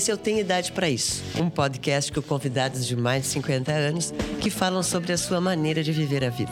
Esse 0.00 0.10
eu 0.10 0.16
Tenho 0.16 0.38
Idade 0.38 0.72
para 0.72 0.88
Isso, 0.88 1.22
um 1.38 1.50
podcast 1.50 2.10
com 2.10 2.22
convidados 2.22 2.86
de 2.86 2.96
mais 2.96 3.24
de 3.24 3.28
50 3.28 3.70
anos 3.70 4.14
que 4.40 4.48
falam 4.48 4.82
sobre 4.82 5.12
a 5.12 5.18
sua 5.18 5.42
maneira 5.42 5.82
de 5.82 5.92
viver 5.92 6.24
a 6.24 6.30
vida. 6.30 6.50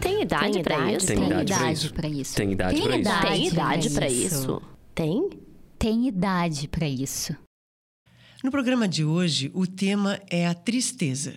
Tem 0.00 0.22
idade 0.22 0.62
para 0.62 0.90
isso? 0.90 1.06
Tem 1.06 1.22
idade 1.22 1.92
para 1.92 2.08
isso. 2.08 2.34
Tem 2.34 2.52
idade 2.52 2.80
pra 2.80 2.96
isso. 2.96 3.14
Tem 3.20 3.46
idade 3.46 3.90
para 3.90 4.08
isso? 4.08 4.62
Tem? 4.94 5.30
Tem 5.78 6.08
idade 6.08 6.66
para 6.66 6.88
isso. 6.88 7.36
No 8.42 8.50
programa 8.50 8.88
de 8.88 9.04
hoje, 9.04 9.50
o 9.52 9.66
tema 9.66 10.18
é 10.30 10.46
a 10.46 10.54
tristeza. 10.54 11.34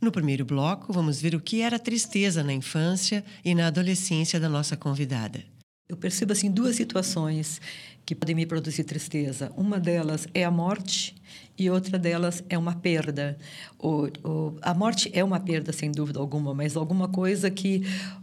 No 0.00 0.12
primeiro 0.12 0.44
bloco, 0.44 0.92
vamos 0.92 1.20
ver 1.20 1.34
o 1.34 1.40
que 1.40 1.60
era 1.60 1.76
tristeza 1.76 2.44
na 2.44 2.52
infância 2.52 3.24
e 3.44 3.52
na 3.52 3.66
adolescência 3.66 4.38
da 4.38 4.48
nossa 4.48 4.76
convidada. 4.76 5.42
Eu 5.88 5.96
percebo 5.96 6.32
assim 6.32 6.50
duas 6.50 6.76
situações 6.76 7.60
que 8.08 8.14
podem 8.14 8.34
me 8.34 8.46
produzir 8.46 8.84
tristeza. 8.84 9.52
Uma 9.54 9.78
delas 9.78 10.26
é 10.32 10.42
a 10.42 10.50
morte 10.50 11.14
e 11.58 11.68
outra 11.68 11.98
delas 11.98 12.42
é 12.48 12.56
uma 12.56 12.74
perda. 12.74 13.36
O, 13.78 14.06
o, 14.26 14.56
a 14.62 14.72
morte 14.72 15.10
é 15.12 15.22
uma 15.22 15.38
perda 15.38 15.74
sem 15.74 15.92
dúvida 15.92 16.18
alguma, 16.18 16.54
mas 16.54 16.74
alguma 16.74 17.06
coisa 17.06 17.50
que 17.50 17.82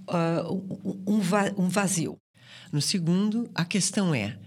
uh, 0.09 0.51
um, 1.05 1.19
um 1.55 1.69
vazio. 1.69 2.17
No 2.71 2.81
segundo, 2.81 3.47
a 3.53 3.63
questão 3.63 4.11
é: 4.15 4.39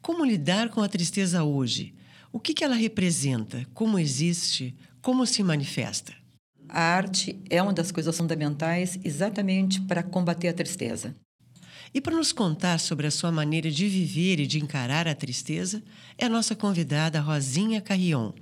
como 0.00 0.24
lidar 0.24 0.70
com 0.70 0.80
a 0.80 0.88
tristeza 0.88 1.44
hoje? 1.44 1.94
O 2.32 2.40
que, 2.40 2.54
que 2.54 2.64
ela 2.64 2.74
representa? 2.74 3.66
Como 3.74 3.98
existe? 3.98 4.74
Como 5.02 5.26
se 5.26 5.42
manifesta? 5.42 6.14
A 6.70 6.80
arte 6.80 7.38
é 7.50 7.62
uma 7.62 7.74
das 7.74 7.92
coisas 7.92 8.16
fundamentais 8.16 8.98
exatamente 9.04 9.78
para 9.82 10.02
combater 10.02 10.48
a 10.48 10.54
tristeza. 10.54 11.14
E 11.96 12.00
para 12.02 12.14
nos 12.14 12.30
contar 12.30 12.78
sobre 12.78 13.06
a 13.06 13.10
sua 13.10 13.32
maneira 13.32 13.70
de 13.70 13.88
viver 13.88 14.38
e 14.38 14.46
de 14.46 14.58
encarar 14.58 15.08
a 15.08 15.14
tristeza, 15.14 15.82
é 16.18 16.26
a 16.26 16.28
nossa 16.28 16.54
convidada 16.54 17.22
Rosinha 17.22 17.80
Carrion, 17.80 18.32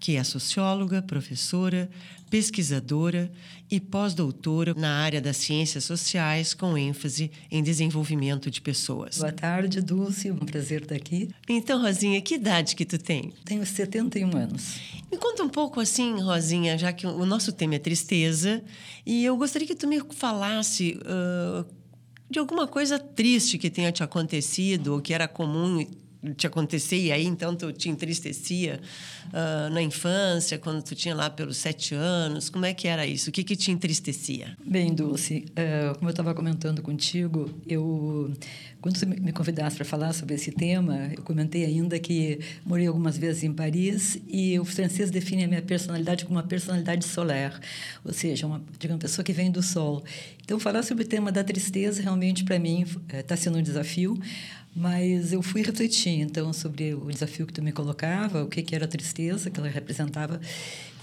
que 0.00 0.16
é 0.16 0.24
socióloga, 0.24 1.00
professora, 1.00 1.88
pesquisadora 2.28 3.30
e 3.70 3.78
pós-doutora 3.78 4.74
na 4.74 5.04
área 5.04 5.20
das 5.20 5.36
ciências 5.36 5.84
sociais, 5.84 6.52
com 6.52 6.76
ênfase 6.76 7.30
em 7.48 7.62
desenvolvimento 7.62 8.50
de 8.50 8.60
pessoas. 8.60 9.18
Boa 9.18 9.30
tarde, 9.30 9.80
Dulce. 9.80 10.32
Um 10.32 10.38
prazer 10.38 10.82
estar 10.82 10.96
aqui. 10.96 11.30
Então, 11.48 11.80
Rosinha, 11.80 12.20
que 12.20 12.34
idade 12.34 12.74
que 12.74 12.84
tu 12.84 12.98
tem? 12.98 13.32
Tenho 13.44 13.64
71 13.64 14.36
anos. 14.36 14.80
Me 15.12 15.16
conta 15.16 15.44
um 15.44 15.48
pouco 15.48 15.78
assim, 15.78 16.20
Rosinha, 16.20 16.76
já 16.76 16.92
que 16.92 17.06
o 17.06 17.24
nosso 17.24 17.52
tema 17.52 17.76
é 17.76 17.78
tristeza, 17.78 18.64
e 19.06 19.24
eu 19.24 19.36
gostaria 19.36 19.68
que 19.68 19.76
tu 19.76 19.86
me 19.86 20.02
falasse 20.10 20.98
uh, 21.02 21.85
de 22.30 22.38
alguma 22.38 22.66
coisa 22.66 22.98
triste 22.98 23.58
que 23.58 23.70
tenha 23.70 23.92
te 23.92 24.02
acontecido 24.02 24.94
ou 24.94 25.00
que 25.00 25.14
era 25.14 25.28
comum 25.28 25.86
te 26.36 26.46
acontecer 26.46 26.96
e 26.96 27.12
aí 27.12 27.24
então 27.24 27.54
tu 27.54 27.72
te 27.72 27.88
entristecia 27.88 28.80
uh, 29.28 29.72
na 29.72 29.82
infância 29.82 30.58
quando 30.58 30.82
tu 30.82 30.94
tinha 30.94 31.14
lá 31.14 31.30
pelos 31.30 31.56
sete 31.56 31.94
anos? 31.94 32.48
Como 32.48 32.64
é 32.64 32.74
que 32.74 32.88
era 32.88 33.06
isso? 33.06 33.30
O 33.30 33.32
que 33.32 33.44
que 33.44 33.54
te 33.54 33.70
entristecia? 33.70 34.56
Bem 34.64 34.94
Dulce 34.94 35.44
uh, 35.50 35.96
como 35.96 36.08
eu 36.08 36.12
estava 36.12 36.34
comentando 36.34 36.82
contigo 36.82 37.50
eu 37.66 38.32
quando 38.86 38.98
você 38.98 39.06
me 39.06 39.32
convidasse 39.32 39.74
para 39.74 39.84
falar 39.84 40.12
sobre 40.12 40.36
esse 40.36 40.52
tema 40.52 41.10
eu 41.16 41.20
comentei 41.24 41.64
ainda 41.64 41.98
que 41.98 42.38
morei 42.64 42.86
algumas 42.86 43.18
vezes 43.18 43.42
em 43.42 43.52
Paris 43.52 44.16
e 44.28 44.56
os 44.60 44.72
franceses 44.72 45.10
definem 45.10 45.44
a 45.44 45.48
minha 45.48 45.62
personalidade 45.62 46.24
como 46.24 46.36
uma 46.36 46.44
personalidade 46.44 47.04
solaire 47.04 47.56
ou 48.04 48.12
seja 48.12 48.46
uma 48.46 48.62
digamos 48.78 49.02
pessoa 49.02 49.24
que 49.24 49.32
vem 49.32 49.50
do 49.50 49.60
sol. 49.60 50.04
Então 50.44 50.60
falar 50.60 50.84
sobre 50.84 51.02
o 51.02 51.06
tema 51.06 51.32
da 51.32 51.42
tristeza 51.42 52.00
realmente 52.00 52.44
para 52.44 52.60
mim 52.60 52.86
está 53.12 53.36
sendo 53.36 53.58
um 53.58 53.62
desafio 53.62 54.16
mas 54.78 55.32
eu 55.32 55.40
fui 55.42 55.62
refletir 55.62 56.20
então 56.20 56.52
sobre 56.52 56.92
o 56.92 57.10
desafio 57.10 57.46
que 57.46 57.52
tu 57.54 57.62
me 57.62 57.72
colocava, 57.72 58.44
o 58.44 58.46
que 58.46 58.62
que 58.62 58.74
era 58.74 58.84
a 58.84 58.88
tristeza 58.88 59.50
que 59.50 59.58
ela 59.58 59.70
representava, 59.70 60.38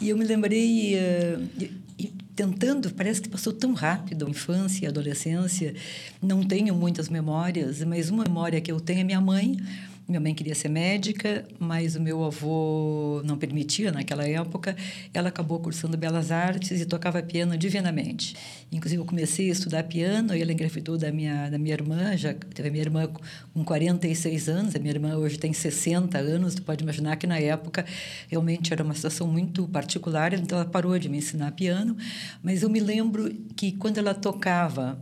e 0.04 0.10
eu 0.10 0.18
me 0.18 0.26
lembrei 0.26 0.96
uh, 0.96 1.50
e, 1.58 1.72
e, 1.98 2.14
tentando, 2.36 2.92
parece 2.92 3.22
que 3.22 3.30
passou 3.30 3.54
tão 3.54 3.74
rápido 3.74 4.30
infância, 4.30 4.90
adolescência, 4.90 5.74
não 6.22 6.44
tenho 6.44 6.76
muitas 6.76 7.08
memórias, 7.08 7.82
mas 7.84 8.10
uma 8.10 8.26
memória 8.26 8.60
que 8.60 8.70
eu 8.70 8.82
tenho 8.82 9.00
é 9.00 9.04
minha 9.06 9.22
mãe. 9.22 9.58
Minha 10.06 10.20
mãe 10.20 10.36
queria 10.36 10.54
ser 10.54 10.68
médica, 10.68 11.46
mas 11.58 11.96
o 11.96 12.02
meu 12.02 12.26
avô 12.26 13.22
não 13.24 13.38
permitia 13.38 13.90
naquela 13.90 14.28
época. 14.28 14.76
Ela 15.14 15.30
acabou 15.30 15.60
cursando 15.60 15.96
Belas 15.96 16.30
Artes 16.30 16.82
e 16.82 16.86
tocava 16.86 17.24
piano 17.24 17.58
divinamente. 17.58 18.36
Inclusive, 18.70 19.02
eu 19.02 19.06
comecei 19.06 19.48
a 19.48 19.54
estudar 19.54 19.84
piano 19.84 20.36
e 20.36 20.42
ela 20.42 20.52
engravidou 20.52 20.98
da 20.98 21.10
minha, 21.10 21.50
da 21.50 21.58
minha 21.58 21.74
irmã. 21.74 22.18
Já 22.18 22.34
teve 22.34 22.68
a 22.68 22.72
minha 22.72 22.84
irmã 22.84 23.10
com 23.54 23.64
46 23.64 24.50
anos, 24.50 24.76
a 24.76 24.80
minha 24.80 24.92
irmã 24.92 25.16
hoje 25.16 25.40
tem 25.40 25.54
60 25.54 26.18
anos. 26.18 26.56
Tu 26.56 26.64
pode 26.64 26.84
imaginar 26.84 27.16
que 27.16 27.26
na 27.26 27.40
época 27.40 27.86
realmente 28.28 28.74
era 28.74 28.84
uma 28.84 28.94
situação 28.94 29.26
muito 29.26 29.66
particular, 29.70 30.34
então 30.34 30.60
ela 30.60 30.68
parou 30.68 31.00
de 31.00 31.08
me 31.08 31.20
ensinar 31.20 31.52
piano. 31.54 31.96
Mas 32.42 32.62
eu 32.62 32.70
me 32.70 32.82
lembro 32.82 33.34
que 33.56 33.72
quando 33.72 34.00
ela 34.00 34.14
tocava 34.14 35.00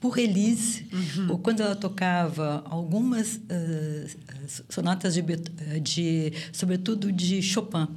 por 0.00 0.18
Elise, 0.18 0.86
uhum. 0.92 1.32
ou 1.32 1.38
quando 1.38 1.60
ela 1.60 1.74
tocava 1.74 2.62
algumas 2.66 3.36
uh, 3.36 4.62
sonatas 4.68 5.14
de, 5.14 5.22
de, 5.82 6.32
sobretudo 6.52 7.10
de 7.10 7.42
Chopin, 7.42 7.88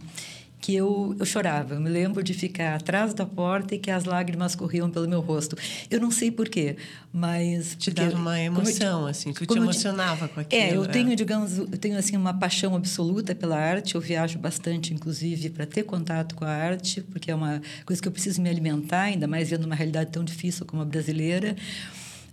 que 0.61 0.75
eu, 0.75 1.15
eu 1.17 1.25
chorava. 1.25 1.73
Eu 1.73 1.81
me 1.81 1.89
lembro 1.89 2.23
de 2.23 2.35
ficar 2.35 2.75
atrás 2.75 3.15
da 3.15 3.25
porta 3.25 3.73
e 3.73 3.79
que 3.79 3.89
as 3.89 4.05
lágrimas 4.05 4.55
corriam 4.55 4.91
pelo 4.91 5.09
meu 5.09 5.19
rosto. 5.19 5.57
Eu 5.89 5.99
não 5.99 6.11
sei 6.11 6.29
porquê, 6.29 6.77
mas... 7.11 7.75
Te 7.75 7.89
dava 7.89 8.15
uma 8.15 8.39
emoção, 8.39 9.01
eu, 9.01 9.07
assim, 9.07 9.33
tu 9.33 9.43
te 9.43 9.57
emocionava 9.57 10.27
com 10.27 10.39
aquilo. 10.39 10.61
É, 10.61 10.75
eu 10.75 10.85
tenho, 10.85 11.11
é. 11.11 11.15
digamos, 11.15 11.57
eu 11.57 11.67
tenho, 11.67 11.97
assim, 11.97 12.15
uma 12.15 12.33
paixão 12.33 12.75
absoluta 12.75 13.33
pela 13.33 13.57
arte. 13.57 13.95
Eu 13.95 14.01
viajo 14.01 14.37
bastante, 14.37 14.93
inclusive, 14.93 15.49
para 15.49 15.65
ter 15.65 15.83
contato 15.83 16.35
com 16.35 16.45
a 16.45 16.49
arte, 16.49 17.01
porque 17.01 17.31
é 17.31 17.35
uma 17.35 17.59
coisa 17.83 17.99
que 17.99 18.07
eu 18.07 18.11
preciso 18.11 18.39
me 18.39 18.49
alimentar, 18.49 19.01
ainda 19.01 19.27
mais 19.27 19.49
vendo 19.49 19.65
uma 19.65 19.75
realidade 19.75 20.11
tão 20.11 20.23
difícil 20.23 20.63
como 20.67 20.83
a 20.83 20.85
brasileira. 20.85 21.55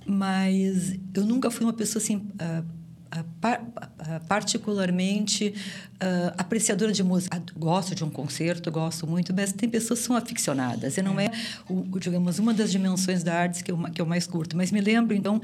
Mas 0.04 0.98
eu 1.14 1.24
nunca 1.24 1.50
fui 1.50 1.64
uma 1.64 1.72
pessoa, 1.72 2.02
assim... 2.02 2.16
Uh, 2.16 2.77
particularmente 4.26 5.54
uh, 5.94 6.34
apreciadora 6.36 6.92
de 6.92 7.02
música. 7.02 7.42
Gosto 7.56 7.94
de 7.94 8.04
um 8.04 8.10
concerto, 8.10 8.70
gosto 8.70 9.06
muito, 9.06 9.32
mas 9.34 9.52
tem 9.52 9.68
pessoas 9.68 10.00
que 10.00 10.06
são 10.06 10.16
aficionadas. 10.16 10.96
E 10.96 11.02
não 11.02 11.18
é, 11.18 11.30
o, 11.68 11.98
digamos, 11.98 12.38
uma 12.38 12.52
das 12.52 12.70
dimensões 12.70 13.22
da 13.22 13.34
arte 13.34 13.64
que 13.64 13.72
eu, 13.72 13.78
que 13.92 14.00
eu 14.00 14.06
mais 14.06 14.26
curto. 14.26 14.56
Mas 14.56 14.70
me 14.70 14.80
lembro, 14.80 15.14
então, 15.14 15.40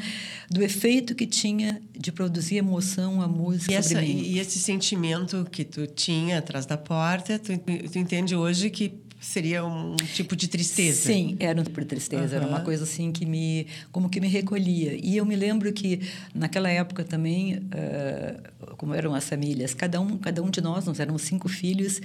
do 0.51 0.63
efeito 0.63 1.15
que 1.15 1.27
tinha 1.27 1.81
de 1.97 2.13
produzir 2.13 2.57
emoção 2.57 3.23
a 3.23 3.29
música 3.29 3.73
e, 3.73 3.77
essa, 3.77 4.03
e 4.03 4.39
esse 4.39 4.59
sentimento 4.59 5.47
que 5.51 5.65
tu 5.65 5.87
tinha 5.87 6.39
atrás 6.39 6.67
da 6.67 6.77
porta, 6.77 7.39
tu, 7.39 7.57
tu 7.59 7.99
entende 7.99 8.37
hoje 8.37 8.71
que 8.71 9.04
seria 9.25 9.65
um 9.65 9.97
tipo 9.97 10.37
de 10.37 10.47
tristeza. 10.49 11.07
Sim, 11.07 11.37
era 11.41 11.59
um 11.59 11.65
tipo 11.65 11.81
de 11.81 11.87
tristeza, 11.87 12.37
uhum. 12.37 12.43
era 12.43 12.47
uma 12.47 12.61
coisa 12.61 12.85
assim 12.85 13.11
que 13.11 13.25
me 13.25 13.67
como 13.91 14.09
que 14.09 14.21
me 14.21 14.29
recolhia. 14.29 14.99
E 15.03 15.17
eu 15.17 15.25
me 15.25 15.35
lembro 15.35 15.73
que 15.73 16.01
naquela 16.35 16.69
época 16.69 17.03
também, 17.03 17.57
uh, 17.57 18.77
como 18.77 18.95
eram 18.95 19.15
as 19.15 19.29
famílias, 19.29 19.73
cada 19.73 20.01
um, 20.01 20.19
cada 20.19 20.43
um 20.43 20.51
de 20.51 20.61
nós, 20.61 20.85
nós 20.85 21.01
éramos 21.01 21.23
cinco 21.23 21.49
filhos, 21.49 22.01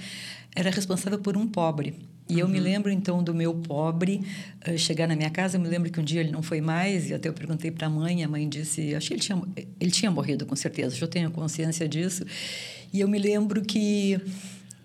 era 0.56 0.70
responsável 0.70 1.18
por 1.18 1.36
um 1.36 1.46
pobre. 1.46 1.94
E 2.28 2.34
uhum. 2.34 2.40
eu 2.40 2.48
me 2.48 2.58
lembro 2.58 2.90
então 2.90 3.22
do 3.22 3.34
meu 3.34 3.54
pobre 3.54 4.22
uh, 4.66 4.78
chegar 4.78 5.06
na 5.06 5.14
minha 5.14 5.30
casa. 5.30 5.58
Eu 5.58 5.60
me 5.60 5.68
lembro 5.68 5.90
que 5.90 6.00
um 6.00 6.04
dia 6.04 6.20
ele 6.20 6.32
não 6.32 6.42
foi 6.42 6.60
mais 6.60 7.10
e 7.10 7.14
até 7.14 7.28
eu 7.28 7.34
perguntei 7.34 7.70
para 7.70 7.86
a 7.86 7.90
mãe. 7.90 8.24
A 8.24 8.28
mãe 8.28 8.48
disse, 8.48 8.94
acho 8.94 9.08
que 9.08 9.14
ele 9.14 9.20
tinha 9.20 9.42
ele 9.78 9.90
tinha 9.90 10.10
morrido 10.10 10.46
com 10.46 10.56
certeza. 10.56 10.96
Eu 10.98 11.08
tenho 11.08 11.30
consciência 11.30 11.86
disso. 11.86 12.24
E 12.92 13.00
eu 13.00 13.08
me 13.08 13.18
lembro 13.18 13.62
que 13.62 14.18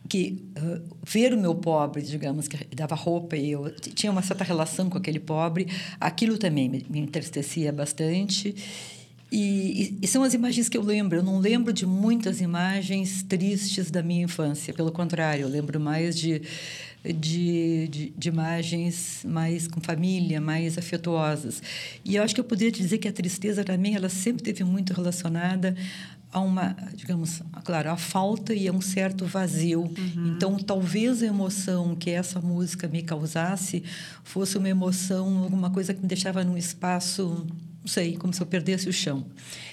que 0.08 0.44
uh, 0.58 0.82
ver 1.04 1.34
o 1.34 1.38
meu 1.38 1.56
pobre, 1.56 2.02
digamos, 2.02 2.48
que 2.48 2.58
dava 2.76 2.96
roupa 2.96 3.36
e 3.36 3.52
eu 3.52 3.74
tinha 3.76 4.12
uma 4.12 4.22
certa 4.22 4.44
relação 4.44 4.90
com 4.90 4.98
aquele 4.98 5.20
pobre, 5.20 5.68
aquilo 6.00 6.38
também 6.38 6.70
me, 6.70 6.86
me 6.90 7.00
entristecia 7.00 7.72
bastante. 7.72 8.56
E, 9.32 9.38
e, 9.38 9.98
e, 10.04 10.08
são 10.08 10.24
as 10.24 10.34
imagens 10.34 10.70
que 10.70 10.78
eu 10.78 10.84
lembro. 10.84 11.18
Eu 11.18 11.24
não 11.24 11.40
lembro 11.40 11.74
de 11.74 11.86
muitas 11.86 12.40
imagens 12.40 13.24
tristes 13.24 13.90
da 13.90 14.04
minha 14.04 14.24
infância. 14.24 14.74
Pelo 14.74 14.92
contrário, 14.92 15.44
eu 15.44 15.50
lembro 15.50 15.80
mais 15.80 16.18
de, 16.18 16.42
de, 17.04 17.88
de, 17.88 18.14
de 18.16 18.30
imagens 18.30 19.26
mais 19.26 19.68
com 19.68 19.82
família, 19.82 20.40
mais 20.40 20.78
afetuosas. 20.78 21.62
E 22.06 22.16
eu 22.16 22.24
acho 22.24 22.36
que 22.36 22.40
eu 22.40 22.46
poderia 22.46 22.72
dizer 22.72 23.00
que 23.00 23.08
a 23.08 23.12
tristeza, 23.12 23.64
para 23.64 23.78
mim, 23.78 23.96
ela 23.96 24.10
sempre 24.10 24.44
teve 24.44 24.64
muito 24.64 24.94
relacionada 24.94 25.76
a 26.36 26.42
uma, 26.42 26.76
digamos, 26.94 27.42
claro, 27.64 27.90
a 27.90 27.96
falta 27.96 28.54
e 28.54 28.68
a 28.68 28.74
um 28.74 28.82
certo 28.82 29.26
vazio. 29.26 29.84
Uhum. 29.84 30.34
Então, 30.36 30.58
talvez 30.58 31.24
a 31.24 31.28
emoção 31.28 31.96
que 31.96 32.10
essa 32.10 32.42
música 32.42 32.90
me 32.90 33.02
causasse 33.02 33.82
fosse 34.22 34.58
uma 34.58 34.68
emoção, 34.68 35.44
alguma 35.44 35.70
coisa 35.70 35.94
que 35.94 36.02
me 36.02 36.08
deixava 36.10 36.44
num 36.44 36.58
espaço 36.58 37.48
não 37.80 37.88
sei, 37.88 38.18
como 38.18 38.34
se 38.34 38.42
eu 38.42 38.48
perdesse 38.48 38.90
o 38.90 38.94
chão. 38.94 39.24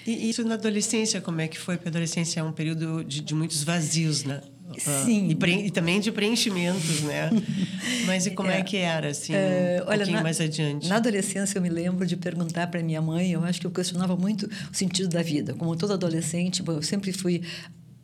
E 0.06 0.28
isso 0.28 0.44
na 0.44 0.54
adolescência, 0.54 1.18
como 1.20 1.40
é 1.40 1.48
que 1.48 1.58
foi? 1.58 1.76
Porque 1.76 1.88
a 1.88 1.90
adolescência 1.90 2.40
é 2.40 2.42
um 2.42 2.52
período 2.52 3.02
de, 3.02 3.22
de 3.22 3.34
muitos 3.34 3.64
vazios, 3.64 4.22
né? 4.22 4.42
Sim. 4.80 5.28
e, 5.28 5.66
e, 5.66 5.70
também 5.70 6.00
de 6.00 6.10
preenchimentos, 6.10 7.02
né? 7.02 7.30
Mas 8.06 8.26
e 8.26 8.30
como 8.30 8.50
é, 8.50 8.60
é 8.60 8.62
que 8.62 8.76
era, 8.76 9.08
assim, 9.08 9.32
uh, 9.32 9.36
um 9.36 9.88
olha, 9.88 9.98
pouquinho 9.98 10.16
na, 10.16 10.22
mais 10.22 10.40
adiante? 10.40 10.88
Na 10.88 10.96
adolescência, 10.96 11.58
eu 11.58 11.62
me 11.62 11.68
lembro 11.68 12.06
de 12.06 12.16
perguntar 12.16 12.66
para 12.68 12.82
minha 12.82 13.00
mãe, 13.00 13.32
eu 13.32 13.44
acho 13.44 13.60
que 13.60 13.66
eu 13.66 13.70
questionava 13.70 14.16
muito 14.16 14.46
o 14.70 14.76
sentido 14.76 15.08
da 15.08 15.22
vida. 15.22 15.54
Como 15.54 15.74
todo 15.76 15.92
adolescente, 15.92 16.62
eu 16.66 16.82
sempre 16.82 17.12
fui 17.12 17.42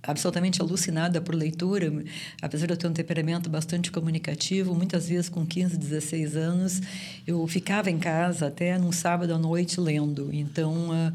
absolutamente 0.03 0.62
alucinada 0.62 1.20
por 1.20 1.35
leitura, 1.35 1.93
apesar 2.41 2.67
de 2.67 2.73
eu 2.73 2.76
ter 2.76 2.87
um 2.87 2.93
temperamento 2.93 3.50
bastante 3.50 3.91
comunicativo, 3.91 4.75
muitas 4.75 5.09
vezes 5.09 5.29
com 5.29 5.44
15, 5.44 5.76
16 5.76 6.37
anos, 6.37 6.81
eu 7.26 7.47
ficava 7.47 7.91
em 7.91 7.99
casa 7.99 8.47
até 8.47 8.79
num 8.79 8.93
sábado 8.93 9.35
à 9.35 9.38
noite 9.38 9.81
lendo. 9.81 10.31
Então, 10.32 10.91
uh, 10.91 11.12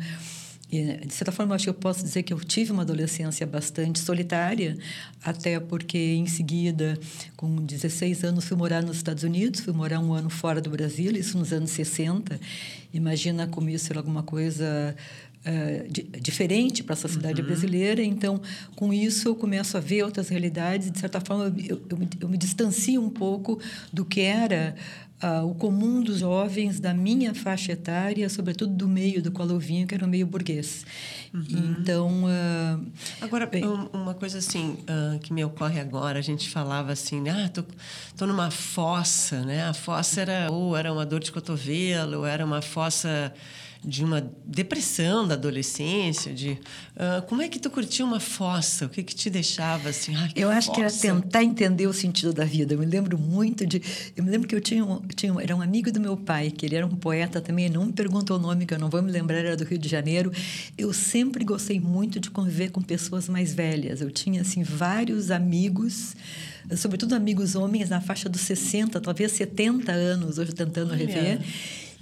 de 0.81 1.13
certa 1.13 1.31
forma, 1.31 1.53
acho 1.53 1.65
que 1.65 1.69
eu 1.69 1.73
posso 1.73 2.03
dizer 2.03 2.23
que 2.23 2.33
eu 2.33 2.39
tive 2.39 2.71
uma 2.71 2.81
adolescência 2.81 3.45
bastante 3.45 3.99
solitária, 3.99 4.77
até 5.23 5.59
porque, 5.59 5.97
em 5.97 6.25
seguida, 6.25 6.97
com 7.35 7.57
16 7.57 8.23
anos, 8.23 8.45
fui 8.45 8.57
morar 8.57 8.81
nos 8.81 8.97
Estados 8.97 9.23
Unidos, 9.23 9.59
fui 9.59 9.73
morar 9.73 9.99
um 9.99 10.13
ano 10.13 10.29
fora 10.29 10.59
do 10.59 10.69
Brasil, 10.69 11.11
isso 11.11 11.37
nos 11.37 11.53
anos 11.53 11.69
60. 11.71 12.39
Imagina 12.93 13.47
como 13.47 13.69
isso 13.69 13.91
era 13.91 13.99
alguma 13.99 14.23
coisa 14.23 14.95
Uh, 15.45 15.91
di 15.91 16.03
diferente 16.21 16.81
para 16.81 16.93
a 16.93 16.95
sociedade 16.95 17.41
uhum. 17.41 17.47
brasileira. 17.47 18.01
Então, 18.01 18.41
com 18.77 18.93
isso, 18.93 19.27
eu 19.27 19.35
começo 19.35 19.75
a 19.75 19.81
ver 19.81 20.01
outras 20.03 20.29
realidades. 20.29 20.89
De 20.89 20.97
certa 20.97 21.19
forma, 21.19 21.53
eu, 21.67 21.81
eu, 21.89 21.99
eu 22.21 22.29
me 22.29 22.37
distancio 22.37 23.03
um 23.03 23.09
pouco 23.09 23.59
do 23.91 24.05
que 24.05 24.21
era 24.21 24.73
uh, 25.23 25.49
o 25.49 25.55
comum 25.55 26.03
dos 26.03 26.19
jovens 26.19 26.79
da 26.79 26.93
minha 26.93 27.33
faixa 27.33 27.71
etária, 27.71 28.29
sobretudo 28.29 28.73
do 28.73 28.87
meio 28.87 29.21
do 29.21 29.31
qual 29.31 29.47
eu 29.47 29.57
vinha, 29.57 29.87
que 29.87 29.95
era 29.95 30.05
o 30.05 30.07
meio 30.07 30.27
burguês. 30.27 30.85
Uhum. 31.33 31.75
Então. 31.79 32.23
Uh, 32.25 32.85
agora, 33.21 33.45
bem, 33.45 33.63
uma 33.93 34.13
coisa 34.13 34.37
assim 34.37 34.77
que 35.21 35.33
me 35.33 35.43
ocorre 35.43 35.79
agora: 35.79 36.19
a 36.19 36.21
gente 36.21 36.49
falava 36.49 36.91
assim, 36.91 37.27
ah, 37.29 37.49
tô, 37.49 37.63
tô 38.17 38.27
numa 38.27 38.51
fossa, 38.51 39.41
né? 39.43 39.63
A 39.67 39.73
fossa 39.73 40.21
era 40.21 40.51
ou 40.51 40.75
era 40.75 40.91
uma 40.91 41.05
dor 41.05 41.21
de 41.21 41.31
cotovelo, 41.31 42.19
ou 42.19 42.25
era 42.25 42.45
uma 42.45 42.61
fossa 42.61 43.33
de 43.85 44.03
uma 44.03 44.31
depressão 44.45 45.27
da 45.27 45.33
adolescência, 45.33 46.33
de 46.33 46.51
uh, 46.95 47.21
como 47.27 47.41
é 47.41 47.49
que 47.49 47.59
tu 47.59 47.69
curtia 47.69 48.05
uma 48.05 48.19
fossa? 48.19 48.85
O 48.85 48.89
que 48.89 49.03
que 49.03 49.13
te 49.13 49.29
deixava 49.29 49.89
assim? 49.89 50.15
Ah, 50.15 50.29
eu 50.35 50.49
acho 50.49 50.67
fossa. 50.67 50.99
que 50.99 51.07
era 51.07 51.21
tentar 51.21 51.43
entender 51.43 51.85
o 51.87 51.93
sentido 51.93 52.31
da 52.31 52.45
vida. 52.45 52.73
Eu 52.73 52.79
me 52.79 52.85
lembro 52.85 53.17
muito 53.17 53.65
de, 53.65 53.81
eu 54.15 54.23
me 54.23 54.29
lembro 54.29 54.47
que 54.47 54.55
eu 54.55 54.61
tinha, 54.61 54.85
um, 54.85 55.01
tinha 55.07 55.33
era 55.41 55.55
um 55.55 55.61
amigo 55.61 55.91
do 55.91 55.99
meu 55.99 56.15
pai, 56.15 56.49
que 56.49 56.65
ele 56.65 56.75
era 56.75 56.85
um 56.85 56.95
poeta 56.95 57.41
também, 57.41 57.69
não 57.69 57.85
me 57.85 57.93
perguntou 57.93 58.37
o 58.37 58.39
nome 58.39 58.65
que 58.65 58.73
eu 58.73 58.79
não 58.79 58.89
vou 58.89 59.01
me 59.01 59.11
lembrar, 59.11 59.39
era 59.39 59.57
do 59.57 59.65
Rio 59.65 59.77
de 59.77 59.89
Janeiro. 59.89 60.31
Eu 60.77 60.93
sempre 60.93 61.43
gostei 61.43 61.79
muito 61.79 62.19
de 62.19 62.29
conviver 62.29 62.71
com 62.71 62.81
pessoas 62.81 63.27
mais 63.27 63.53
velhas. 63.53 63.99
Eu 63.99 64.11
tinha 64.11 64.41
assim 64.41 64.63
vários 64.63 65.29
amigos 65.29 66.15
sobretudo 66.77 67.13
amigos 67.13 67.55
homens 67.55 67.89
na 67.89 67.99
faixa 67.99 68.29
dos 68.29 68.39
60, 68.41 69.01
talvez 69.01 69.33
70 69.33 69.91
anos, 69.91 70.37
hoje 70.37 70.53
tentando 70.53 70.91
Olha. 70.91 71.05
rever 71.05 71.39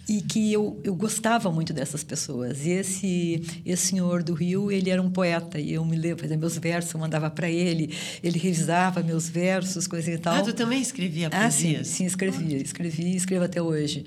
e 0.08 0.22
que 0.22 0.52
eu, 0.52 0.80
eu 0.84 0.94
gostava 0.96 1.52
muito 1.52 1.74
dessas 1.74 2.04
pessoas. 2.04 2.66
E 2.66 2.72
esse, 2.72 3.62
esse 3.66 3.88
senhor 3.88 4.24
do 4.24 4.34
Rio, 4.34 4.72
ele 4.72 4.90
era 4.90 5.02
um 5.02 5.10
poeta, 5.10 5.60
e 5.60 5.74
eu 5.74 5.86
me 5.86 5.96
lembro, 5.96 6.22
fazia 6.22 6.38
meus 6.38 6.58
versos, 6.58 6.94
eu 6.94 7.00
mandava 7.00 7.30
para 7.30 7.50
ele, 7.50 7.94
ele 8.24 8.38
revisava 8.38 9.02
meus 9.02 9.30
versos, 9.30 9.88
coisa 9.88 10.12
e 10.12 10.18
tal. 10.18 10.36
Ah, 10.36 10.42
tu 10.42 10.54
também 10.54 10.82
escrevia 10.82 11.30
poesias? 11.30 11.82
Ah, 11.82 11.84
sim, 11.84 11.96
sim, 11.96 12.06
escrevia, 12.06 12.58
escrevia 12.58 13.08
e 13.08 13.16
escrevo 13.16 13.46
até 13.46 13.62
hoje. 13.62 14.06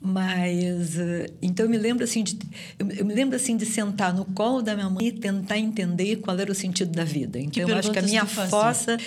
Mas, 0.00 0.98
eh, 0.98 1.30
então 1.40 1.64
eu 1.64 1.70
me 1.70 1.78
lembro 1.78 2.04
assim 2.04 2.22
de, 2.22 2.38
eu, 2.78 3.04
me 3.04 3.14
lembro 3.14 3.34
assim 3.34 3.56
de 3.56 3.64
sentar 3.64 4.12
no 4.14 4.24
colo 4.24 4.60
da 4.60 4.74
minha 4.74 4.90
mãe 4.90 5.08
e 5.08 5.12
tentar 5.12 5.58
entender 5.58 6.16
qual 6.16 6.38
era 6.38 6.52
o 6.52 6.54
sentido 6.54 6.92
da 6.92 7.04
vida. 7.04 7.38
Então 7.38 7.68
eu 7.68 7.76
acho 7.76 7.90
que 7.90 7.98
a 7.98 8.02
minha 8.02 8.26
fossa 8.26 8.98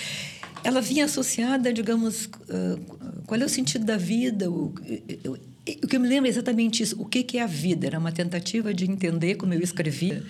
ela 0.64 0.82
vinha 0.82 1.06
associada, 1.06 1.72
digamos, 1.72 2.26
uh, 2.26 3.24
qual 3.26 3.40
é 3.40 3.46
o 3.46 3.50
sentido 3.50 3.86
da 3.86 3.98
vida? 3.98 4.50
O, 4.50 4.74
o 5.84 5.88
que 5.88 5.96
eu 5.96 6.00
me 6.00 6.08
lembro 6.08 6.28
é 6.28 6.30
exatamente 6.30 6.82
isso. 6.82 6.96
O 7.02 7.06
que, 7.06 7.24
que 7.24 7.38
é 7.38 7.44
a 7.44 7.48
vida? 7.48 7.88
Era 7.88 8.00
uma 8.00 8.12
tentativa 8.12 8.74
de 8.74 8.90
entender 8.90 9.36
como 9.36 9.54
eu 9.54 9.62
escrevia 9.62 10.24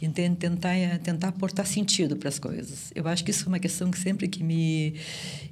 e 0.00 0.08
tentar, 0.08 0.74
tentar 1.02 1.28
aportar 1.28 1.66
sentido 1.66 2.16
para 2.16 2.28
as 2.28 2.38
coisas. 2.38 2.92
Eu 2.94 3.06
acho 3.06 3.24
que 3.24 3.30
isso 3.30 3.44
é 3.44 3.48
uma 3.48 3.58
questão 3.58 3.90
que 3.90 3.98
sempre 3.98 4.28
que 4.28 4.42
me, 4.42 4.94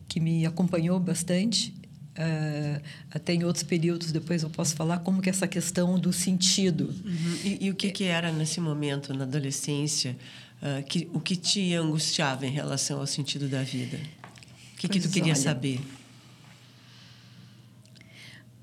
que 0.09 0.21
me 0.21 0.45
acompanhou 0.45 0.99
bastante. 0.99 1.75
Uh, 2.11 2.83
até 3.13 3.33
em 3.35 3.45
outros 3.45 3.63
períodos 3.63 4.11
depois 4.11 4.43
eu 4.43 4.51
posso 4.51 4.75
falar 4.75 4.99
como 4.99 5.23
que 5.23 5.31
essa 5.31 5.47
questão 5.47 5.97
do 5.97 6.13
sentido 6.13 6.93
uhum. 7.05 7.37
e, 7.45 7.67
e, 7.67 7.71
o 7.71 7.75
que 7.75 7.89
que 7.93 8.03
era 8.03 8.33
nesse 8.33 8.61
momento 8.61 9.15
na 9.15 9.23
adolescência 9.23 10.17
uh, 10.61 10.85
que 10.85 11.09
o 11.15 11.21
que 11.21 11.37
te 11.37 11.73
angustiava 11.73 12.45
em 12.45 12.51
relação 12.51 12.99
ao 12.99 13.07
sentido 13.07 13.49
da 13.49 13.63
vida 13.63 13.97
o 13.97 14.77
que 14.77 14.89
pois 14.89 14.91
que 14.91 15.09
tu 15.09 15.13
queria 15.13 15.35
olha, 15.35 15.41
saber 15.41 15.81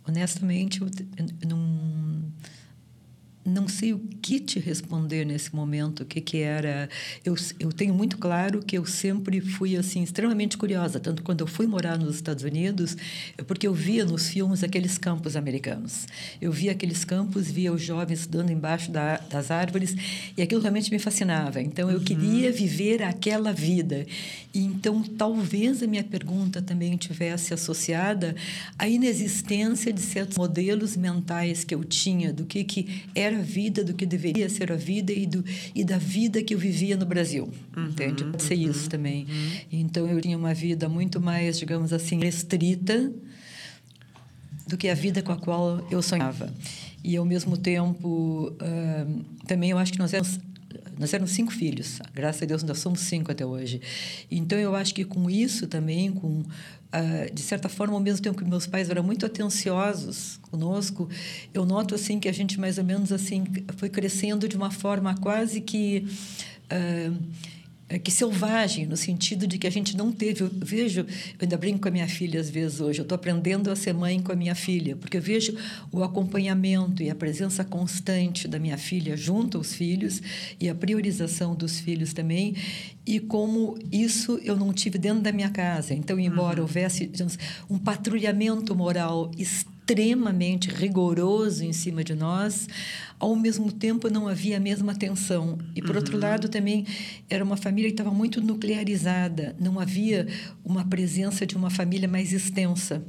honestamente, 0.07 0.81
eu 0.81 0.87
não 1.47 2.31
não 3.47 3.67
sei 3.67 3.93
o 3.93 3.99
que 4.21 4.39
te 4.39 4.59
responder 4.59 5.25
nesse 5.25 5.55
momento, 5.55 6.01
o 6.01 6.05
que 6.05 6.19
que 6.19 6.39
era. 6.39 6.89
Eu, 7.23 7.33
eu 7.59 7.71
tenho 7.71 7.93
muito 7.93 8.17
claro 8.17 8.59
que 8.59 8.77
eu 8.77 8.85
sempre 8.85 9.39
fui 9.39 9.77
assim 9.77 10.03
extremamente 10.03 10.57
curiosa, 10.57 10.99
tanto 10.99 11.23
quando 11.23 11.41
eu 11.41 11.47
fui 11.47 11.65
morar 11.65 11.97
nos 11.97 12.15
Estados 12.15 12.43
Unidos, 12.43 12.97
porque 13.47 13.65
eu 13.65 13.73
via 13.73 14.03
nos 14.03 14.27
filmes 14.27 14.63
aqueles 14.63 14.97
campos 14.97 15.37
americanos. 15.37 16.07
Eu 16.41 16.51
via 16.51 16.73
aqueles 16.73 17.05
campos, 17.05 17.49
via 17.49 17.71
os 17.71 17.81
jovens 17.81 18.19
estudando 18.19 18.51
embaixo 18.51 18.91
da, 18.91 19.17
das 19.17 19.49
árvores 19.49 19.95
e 20.35 20.41
aquilo 20.41 20.61
realmente 20.61 20.91
me 20.91 20.99
fascinava. 20.99 21.61
Então 21.61 21.89
eu 21.89 21.99
uhum. 21.99 22.03
queria 22.03 22.51
viver 22.51 23.01
aquela 23.01 23.53
vida. 23.53 24.05
E 24.53 24.59
então 24.59 25.01
talvez 25.03 25.81
a 25.81 25.87
minha 25.87 26.03
pergunta 26.03 26.61
também 26.61 26.97
tivesse 26.97 27.53
associada 27.53 28.35
à 28.77 28.89
inexistência 28.89 29.93
de 29.93 30.01
certos 30.01 30.37
modelos 30.37 30.97
mentais 30.97 31.63
que 31.63 31.73
eu 31.73 31.83
tinha 31.85 32.33
do 32.33 32.43
que 32.43 32.63
que 32.65 33.03
era 33.15 33.36
a 33.37 33.41
vida, 33.41 33.83
do 33.83 33.93
que 33.93 34.05
deveria 34.05 34.49
ser 34.49 34.71
a 34.71 34.75
vida 34.75 35.11
e, 35.11 35.25
do, 35.25 35.43
e 35.73 35.83
da 35.83 35.97
vida 35.97 36.41
que 36.41 36.53
eu 36.53 36.59
vivia 36.59 36.97
no 36.97 37.05
Brasil. 37.05 37.49
Uhum, 37.75 37.87
entende? 37.87 38.23
Pode 38.25 38.43
ser 38.43 38.55
uhum, 38.55 38.71
isso 38.71 38.89
também. 38.89 39.25
Uhum. 39.25 39.51
Então, 39.71 40.07
eu 40.07 40.19
tinha 40.21 40.37
uma 40.37 40.53
vida 40.53 40.89
muito 40.89 41.19
mais, 41.19 41.57
digamos 41.57 41.93
assim, 41.93 42.19
restrita 42.19 43.11
do 44.67 44.77
que 44.77 44.89
a 44.89 44.95
vida 44.95 45.21
com 45.21 45.31
a 45.31 45.37
qual 45.37 45.85
eu 45.89 46.01
sonhava. 46.01 46.53
E, 47.03 47.15
ao 47.15 47.25
mesmo 47.25 47.55
tempo, 47.55 48.53
uh, 48.53 49.25
também 49.45 49.71
eu 49.71 49.77
acho 49.77 49.93
que 49.93 49.99
nós 49.99 50.13
éramos 50.13 50.39
nós 50.97 51.13
éramos 51.13 51.31
cinco 51.31 51.51
filhos, 51.51 51.99
graças 52.13 52.41
a 52.41 52.45
Deus 52.45 52.63
nós 52.63 52.79
somos 52.79 53.01
cinco 53.01 53.31
até 53.31 53.45
hoje. 53.45 53.81
Então 54.29 54.57
eu 54.57 54.75
acho 54.75 54.93
que 54.93 55.03
com 55.03 55.29
isso 55.29 55.67
também, 55.67 56.11
com 56.11 56.43
Uh, 56.87 57.33
de 57.33 57.41
certa 57.41 57.67
forma, 57.67 57.95
ao 57.95 57.99
mesmo 57.99 58.23
tempo 58.23 58.37
que 58.37 58.45
meus 58.45 58.65
pais 58.65 58.89
eram 58.89 59.03
muito 59.03 59.25
atenciosos 59.25 60.39
conosco, 60.43 61.09
eu 61.53 61.65
noto 61.65 61.93
assim 61.93 62.17
que 62.17 62.29
a 62.29 62.31
gente 62.31 62.57
mais 62.57 62.77
ou 62.77 62.83
menos 62.85 63.11
assim 63.11 63.43
foi 63.75 63.89
crescendo 63.89 64.47
de 64.47 64.55
uma 64.55 64.71
forma 64.71 65.13
quase 65.17 65.59
que 65.59 66.07
uh, 66.71 67.17
é, 67.89 67.97
que 67.97 68.11
selvagem, 68.11 68.85
no 68.85 68.97
sentido 68.97 69.47
de 69.47 69.57
que 69.57 69.65
a 69.65 69.69
gente 69.69 69.95
não 69.95 70.11
teve. 70.11 70.43
Eu 70.43 70.49
vejo, 70.53 71.01
eu 71.01 71.07
ainda 71.41 71.57
brinco 71.57 71.79
com 71.79 71.87
a 71.87 71.91
minha 71.91 72.07
filha 72.07 72.39
às 72.39 72.49
vezes 72.49 72.81
hoje, 72.81 72.99
eu 72.99 73.03
estou 73.03 73.15
aprendendo 73.15 73.71
a 73.71 73.75
ser 73.75 73.93
mãe 73.93 74.21
com 74.21 74.31
a 74.31 74.35
minha 74.35 74.55
filha, 74.55 74.95
porque 74.97 75.17
eu 75.17 75.21
vejo 75.21 75.55
o 75.91 76.03
acompanhamento 76.03 77.01
e 77.01 77.09
a 77.09 77.15
presença 77.15 77.63
constante 77.63 78.47
da 78.47 78.59
minha 78.59 78.77
filha 78.77 79.15
junto 79.15 79.57
aos 79.57 79.73
filhos 79.73 80.21
e 80.59 80.67
a 80.67 80.75
priorização 80.75 81.55
dos 81.55 81.79
filhos 81.79 82.11
também, 82.11 82.55
e 83.05 83.21
como 83.21 83.77
isso 83.89 84.37
eu 84.43 84.57
não 84.57 84.73
tive 84.73 84.97
dentro 84.97 85.21
da 85.21 85.31
minha 85.31 85.49
casa. 85.49 85.93
Então, 85.93 86.19
embora 86.19 86.57
uhum. 86.57 86.63
houvesse 86.63 87.05
digamos, 87.05 87.39
um 87.69 87.77
patrulhamento 87.77 88.75
moral 88.75 89.31
extremo, 89.37 89.76
extremamente 89.87 90.69
rigoroso 90.69 91.63
em 91.63 91.71
cima 91.71 92.03
de 92.03 92.13
nós, 92.13 92.67
ao 93.17 93.35
mesmo 93.35 93.71
tempo 93.71 94.09
não 94.09 94.27
havia 94.27 94.57
a 94.57 94.59
mesma 94.59 94.91
atenção. 94.91 95.57
E, 95.73 95.81
por 95.81 95.91
uhum. 95.91 95.97
outro 95.97 96.17
lado, 96.17 96.49
também 96.49 96.85
era 97.29 97.43
uma 97.43 97.55
família 97.55 97.89
que 97.89 97.93
estava 97.93 98.11
muito 98.11 98.41
nuclearizada, 98.41 99.55
não 99.57 99.79
havia 99.79 100.27
uma 100.63 100.85
presença 100.85 101.45
de 101.45 101.55
uma 101.55 101.69
família 101.69 102.07
mais 102.07 102.33
extensa. 102.33 103.01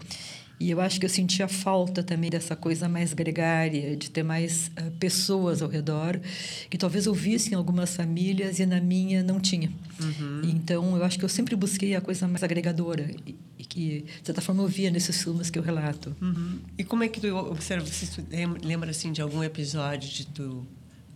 E 0.61 0.71
eu 0.71 0.81
acho 0.81 0.99
que 0.99 1.07
eu 1.07 1.11
sentia 1.11 1.47
falta 1.47 2.03
também 2.03 2.31
dessa 2.31 2.57
coisa 2.57 2.89
mais 2.89 3.13
gregária, 3.13 3.97
de 3.97 4.11
ter 4.11 4.25
mais 4.25 4.73
uh, 4.81 4.91
pessoas 4.99 5.63
ao 5.63 5.69
redor, 5.69 6.21
que 6.69 6.77
talvez 6.77 7.07
eu 7.07 7.15
visse 7.15 7.53
em 7.53 7.55
algumas 7.55 7.95
famílias 7.95 8.59
e 8.59 8.67
na 8.67 8.81
minha 8.81 9.23
não 9.23 9.39
tinha. 9.39 9.71
Uhum. 10.01 10.41
Então, 10.45 10.97
eu 10.97 11.05
acho 11.05 11.19
que 11.19 11.25
eu 11.25 11.29
sempre 11.29 11.55
busquei 11.55 11.95
a 11.95 12.01
coisa 12.01 12.27
mais 12.27 12.43
agregadora 12.43 13.09
e, 13.25 13.37
e, 13.57 13.65
que, 13.65 14.01
de 14.21 14.27
certa 14.27 14.41
forma, 14.41 14.63
eu 14.65 14.69
via 14.69 14.91
nesses 14.91 15.23
filmes 15.23 15.49
que 15.49 15.59
eu 15.59 15.63
relato. 15.63 16.15
Uhum. 16.21 16.59
E 16.77 16.83
como 16.83 17.05
é 17.05 17.09
que 17.09 17.21
tu 17.21 17.29
observa, 17.37 17.87
se 17.87 18.07
tu 18.09 18.27
lembra 18.65 18.91
assim, 18.91 19.13
de 19.13 19.23
algum 19.23 19.45
episódio 19.45 20.09
de 20.09 20.27
tu 20.27 20.67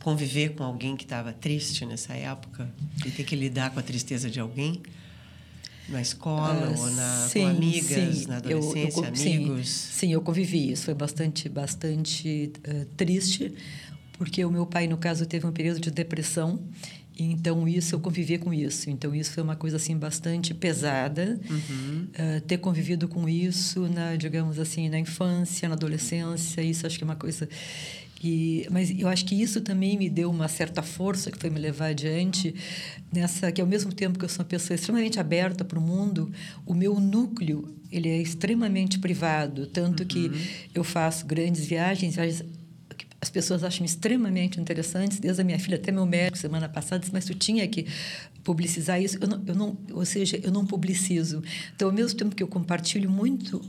conviver 0.01 0.51
com 0.51 0.63
alguém 0.63 0.97
que 0.97 1.05
estava 1.05 1.33
triste 1.33 1.85
nessa 1.85 2.13
época 2.13 2.73
e 3.05 3.11
ter 3.11 3.25
que 3.25 3.35
lidar 3.35 3.71
com 3.71 3.81
a 3.81 3.83
tristeza 3.83 4.31
de 4.31 4.39
alguém? 4.39 4.81
Na 5.93 6.01
escola 6.01 6.71
uh, 6.75 6.81
ou 6.81 6.91
na, 6.91 7.29
sim, 7.29 7.43
com 7.43 7.47
amigas, 7.49 8.17
sim. 8.17 8.27
na 8.27 8.39
adolescência, 8.39 8.99
eu, 8.99 9.05
eu, 9.05 9.09
amigos? 9.09 9.69
Sim, 9.69 9.99
sim, 9.99 10.13
eu 10.13 10.21
convivi. 10.23 10.73
Isso 10.73 10.87
foi 10.87 10.95
bastante, 10.95 11.49
bastante 11.49 12.51
uh, 12.67 12.87
triste, 12.97 13.53
porque 14.19 14.45
o 14.45 14.51
meu 14.51 14.65
pai, 14.67 14.89
no 14.89 14.97
caso, 14.97 15.27
teve 15.27 15.47
um 15.47 15.53
período 15.53 15.81
de 15.81 15.91
depressão 15.91 16.59
Então, 17.19 17.69
isso, 17.69 17.95
eu 17.95 18.01
convivi 18.01 18.39
com 18.39 18.55
isso. 18.55 18.89
Então, 18.89 19.15
isso 19.15 19.33
foi 19.33 19.43
uma 19.43 19.55
coisa, 19.55 19.77
assim, 19.77 19.97
bastante 19.97 20.55
pesada. 20.55 21.39
Uhum. 21.49 22.07
Uh, 22.09 22.41
ter 22.41 22.59
convivido 22.59 23.07
com 23.07 23.29
isso, 23.29 23.87
na, 23.89 24.17
digamos 24.17 24.59
assim, 24.59 24.89
na 24.89 24.99
infância, 24.99 25.69
na 25.69 25.75
adolescência, 25.75 26.63
isso 26.63 26.87
acho 26.87 26.97
que 26.97 27.05
é 27.05 27.07
uma 27.07 27.17
coisa... 27.17 27.49
E, 28.23 28.67
mas 28.71 28.91
eu 28.97 29.09
acho 29.09 29.25
que 29.25 29.35
isso 29.35 29.61
também 29.61 29.99
me 29.99 30.09
deu 30.09 30.31
uma 30.31 30.47
certa 30.47 30.81
força 30.81 31.31
que 31.31 31.39
foi 31.39 31.51
me 31.51 31.59
levar 31.59 31.87
adiante 31.87 32.55
nessa 33.13 33.51
que 33.51 33.61
ao 33.61 33.67
mesmo 33.67 33.93
tempo 33.93 34.19
que 34.19 34.25
eu 34.25 34.29
sou 34.29 34.41
uma 34.41 34.49
pessoa 34.49 34.77
extremamente 34.77 35.19
aberta 35.19 35.65
para 35.65 35.79
o 35.79 35.83
mundo, 35.83 36.31
o 36.65 36.73
meu 36.73 37.01
núcleo 37.01 37.75
ele 37.91 38.09
é 38.09 38.19
extremamente 38.19 38.99
privado, 38.99 39.67
tanto 39.67 40.03
uhum. 40.03 40.09
que 40.09 40.31
eu 40.73 40.85
faço 40.85 41.27
grandes 41.27 41.67
viagens, 41.67 42.15
viagens 42.15 42.45
as 43.21 43.31
pessoas 43.31 43.63
acham 43.63 43.85
extremamente 43.85 44.61
interessantes, 44.61 45.21
desde 45.21 45.41
a 45.41 45.45
minha 45.45 45.59
filha 45.59 45.77
até 45.77 45.93
meu 45.93 46.05
médico 46.05 46.37
semana 46.37 46.69
passada 46.69 46.99
disse, 46.99 47.13
mas 47.13 47.25
tu 47.25 47.35
tinha 47.37 47.67
que 47.69 47.87
publicizar 48.43 49.01
isso. 49.01 49.17
Eu 49.21 49.29
não, 49.29 49.43
eu 49.47 49.55
não, 49.55 49.79
ou 49.93 50.05
seja, 50.05 50.41
eu 50.43 50.51
não 50.51 50.67
publicizo. 50.67 51.41
Então, 51.73 51.89
ao 51.89 51.95
mesmo 51.95 52.19
tempo 52.19 52.35
que 52.35 52.43
eu 52.43 52.49
compartilho 52.49 53.09
muito 53.09 53.63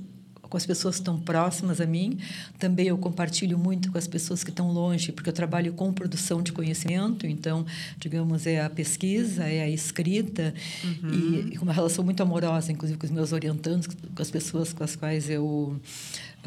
com 0.53 0.57
as 0.57 0.67
pessoas 0.67 0.97
que 0.97 1.01
estão 1.01 1.19
próximas 1.19 1.81
a 1.81 1.85
mim, 1.87 2.19
também 2.59 2.85
eu 2.85 2.95
compartilho 2.95 3.57
muito 3.57 3.91
com 3.91 3.97
as 3.97 4.05
pessoas 4.05 4.43
que 4.43 4.51
estão 4.51 4.71
longe, 4.71 5.11
porque 5.11 5.27
eu 5.27 5.33
trabalho 5.33 5.73
com 5.73 5.91
produção 5.91 6.43
de 6.43 6.51
conhecimento, 6.51 7.25
então, 7.25 7.65
digamos, 7.97 8.45
é 8.45 8.61
a 8.61 8.69
pesquisa, 8.69 9.45
é 9.45 9.63
a 9.63 9.69
escrita, 9.69 10.53
uhum. 10.83 11.49
e, 11.51 11.57
com 11.57 11.63
uma 11.63 11.73
relação 11.73 12.05
muito 12.05 12.21
amorosa, 12.21 12.71
inclusive 12.71 12.99
com 12.99 13.05
os 13.07 13.11
meus 13.11 13.31
orientandos, 13.31 13.87
com 13.87 14.21
as 14.21 14.29
pessoas 14.29 14.71
com 14.71 14.83
as 14.83 14.95
quais 14.95 15.27
eu 15.27 15.75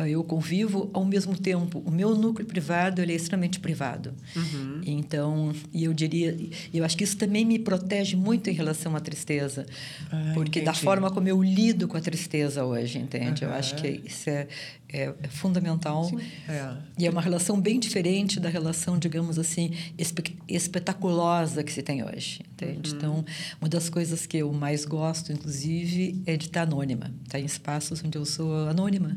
eu 0.05 0.23
convivo 0.23 0.91
ao 0.93 1.05
mesmo 1.05 1.37
tempo 1.37 1.83
o 1.87 1.91
meu 1.91 2.15
núcleo 2.15 2.47
privado 2.47 3.01
ele 3.01 3.13
é 3.13 3.17
extremamente 3.17 3.59
privado 3.61 4.13
uhum. 4.35 4.81
então 4.85 5.55
e 5.73 5.85
eu 5.85 5.95
diria 5.95 6.37
eu 6.75 6.85
acho 6.85 6.97
que 6.97 7.05
isso 7.05 7.17
também 7.17 7.45
me 7.45 7.59
protege 7.59 8.15
muito 8.15 8.51
em 8.51 8.53
relação 8.53 8.95
à 8.95 9.01
tristeza 9.01 9.65
ah, 10.11 10.33
porque 10.35 10.59
entendi. 10.59 10.67
da 10.67 10.75
forma 10.75 11.11
como 11.11 11.29
eu 11.29 11.43
lido 11.43 11.89
com 11.89 11.97
a 11.97 12.01
tristeza 12.01 12.65
hoje 12.65 12.99
entende 12.99 13.45
uhum. 13.45 13.51
eu 13.51 13.57
acho 13.57 13.77
que 13.77 14.03
isso 14.05 14.29
é, 14.29 14.47
é, 14.93 15.15
é 15.23 15.29
fundamental 15.29 16.11
é. 16.47 16.77
e 16.99 17.07
é 17.07 17.11
uma 17.11 17.23
relação 17.23 17.59
bem 17.59 17.81
diferente 17.81 18.39
da 18.39 18.51
relação 18.51 18.99
digamos 18.99 19.39
assim 19.39 19.71
espe 19.97 20.37
espetaculosa 20.47 21.63
que 21.65 21.73
se 21.73 21.83
tem 21.83 22.05
hoje 22.05 22.43
entende 22.53 22.91
uhum. 22.91 22.97
então 22.97 23.25
uma 23.61 23.69
das 23.69 23.89
coisas 23.89 24.27
que 24.27 24.37
eu 24.37 24.53
mais 24.53 24.85
gosto 24.85 25.33
inclusive 25.33 26.21
é 26.27 26.37
de 26.37 26.47
estar 26.47 26.63
anônima 26.63 27.15
estar 27.25 27.41
em 27.41 27.47
espaços 27.47 28.05
onde 28.05 28.19
eu 28.19 28.27
sou 28.27 28.69
anônima 28.69 29.17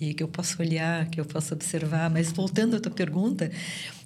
e 0.00 0.14
que 0.14 0.22
eu 0.22 0.28
posso 0.28 0.60
olhar, 0.62 1.06
que 1.10 1.20
eu 1.20 1.24
posso 1.24 1.52
observar. 1.54 2.08
Mas 2.08 2.32
voltando 2.32 2.76
à 2.76 2.80
tua 2.80 2.90
pergunta, 2.90 3.50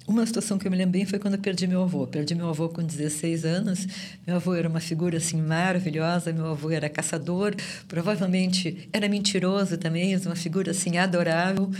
uma 0.07 0.25
situação 0.25 0.59
que 0.59 0.67
eu 0.67 0.71
me 0.71 0.77
lembro 0.77 0.91
bem 0.91 1.05
foi 1.05 1.17
quando 1.17 1.33
eu 1.35 1.39
perdi 1.39 1.65
meu 1.65 1.81
avô. 1.81 2.05
Perdi 2.05 2.35
meu 2.35 2.49
avô 2.49 2.69
com 2.69 2.83
16 2.83 3.45
anos. 3.45 3.87
Meu 4.27 4.35
avô 4.35 4.53
era 4.53 4.67
uma 4.67 4.79
figura 4.79 5.17
assim 5.17 5.41
maravilhosa. 5.41 6.31
Meu 6.31 6.47
avô 6.47 6.69
era 6.69 6.87
caçador, 6.89 7.55
provavelmente 7.87 8.87
era 8.93 9.09
mentiroso 9.09 9.77
também, 9.77 10.15
uma 10.17 10.35
figura 10.35 10.71
assim 10.71 10.97
adorável. 10.97 11.71